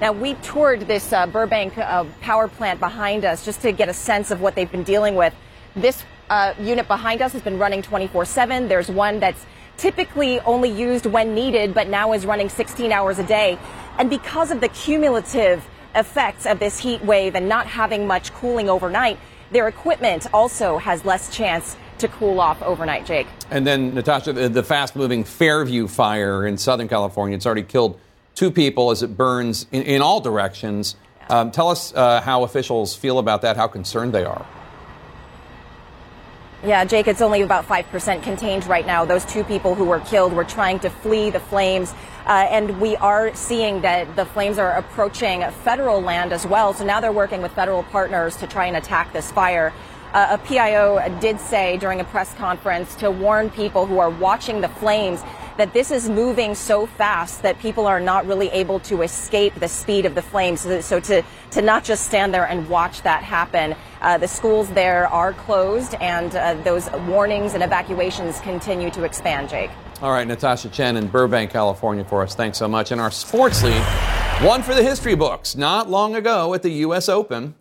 [0.00, 3.94] Now, we toured this uh, Burbank uh, power plant behind us just to get a
[3.94, 5.34] sense of what they've been dealing with.
[5.74, 8.68] This uh, unit behind us has been running 24 7.
[8.68, 9.46] There's one that's
[9.76, 13.58] typically only used when needed, but now is running 16 hours a day.
[13.98, 18.68] And because of the cumulative effects of this heat wave and not having much cooling
[18.68, 19.18] overnight,
[19.50, 23.26] their equipment also has less chance to cool off overnight, Jake.
[23.50, 27.98] And then, Natasha, the, the fast moving Fairview fire in Southern California, it's already killed
[28.34, 30.96] two people as it burns in, in all directions.
[31.30, 34.46] Um, tell us uh, how officials feel about that, how concerned they are.
[36.66, 39.04] Yeah, Jake, it's only about 5% contained right now.
[39.04, 41.94] Those two people who were killed were trying to flee the flames.
[42.26, 46.74] Uh, and we are seeing that the flames are approaching federal land as well.
[46.74, 49.72] So now they're working with federal partners to try and attack this fire.
[50.12, 54.60] Uh, a PIO did say during a press conference to warn people who are watching
[54.60, 55.22] the flames
[55.56, 59.68] that this is moving so fast that people are not really able to escape the
[59.68, 60.60] speed of the flames.
[60.84, 61.22] So, to,
[61.52, 63.74] to not just stand there and watch that happen.
[64.00, 69.48] Uh, the schools there are closed, and uh, those warnings and evacuations continue to expand,
[69.48, 69.70] Jake.
[70.02, 72.34] All right, Natasha Chen in Burbank, California for us.
[72.34, 72.92] Thanks so much.
[72.92, 73.82] And our sports lead,
[74.42, 75.56] one for the history books.
[75.56, 77.08] Not long ago at the U.S.
[77.08, 77.54] Open.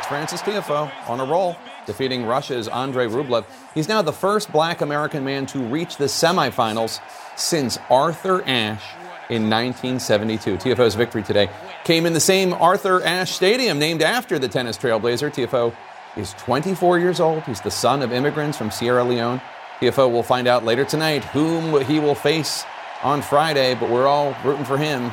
[0.00, 3.44] That's Frances Tiafoe on a roll, defeating Russia's Andrei Rublev.
[3.74, 7.02] He's now the first black American man to reach the semifinals
[7.36, 8.82] since Arthur Ashe
[9.28, 10.56] in 1972.
[10.56, 11.50] Tiafoe's victory today
[11.84, 15.30] came in the same Arthur Ashe Stadium named after the tennis trailblazer.
[15.30, 15.76] Tiafoe
[16.16, 17.42] is 24 years old.
[17.42, 19.42] He's the son of immigrants from Sierra Leone.
[19.82, 22.64] Tiafoe will find out later tonight whom he will face
[23.02, 25.12] on Friday, but we're all rooting for him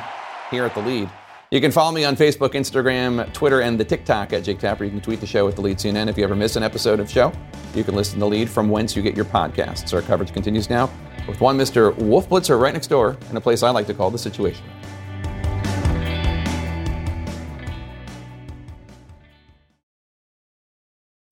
[0.50, 1.10] here at the lead.
[1.50, 4.84] You can follow me on Facebook, Instagram, Twitter, and the TikTok at Jake Tapper.
[4.84, 6.08] You can tweet the show at the lead CNN.
[6.08, 7.32] If you ever miss an episode of show,
[7.74, 9.94] you can listen to the lead from whence you get your podcasts.
[9.94, 10.90] Our coverage continues now
[11.26, 11.96] with one Mr.
[11.96, 14.62] Wolf Blitzer right next door in a place I like to call the Situation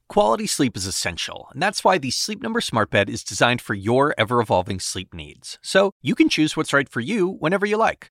[0.09, 3.75] Quality sleep is essential, and that's why the Sleep Number Smart Bed is designed for
[3.75, 5.59] your ever evolving sleep needs.
[5.63, 8.11] So you can choose what's right for you whenever you like.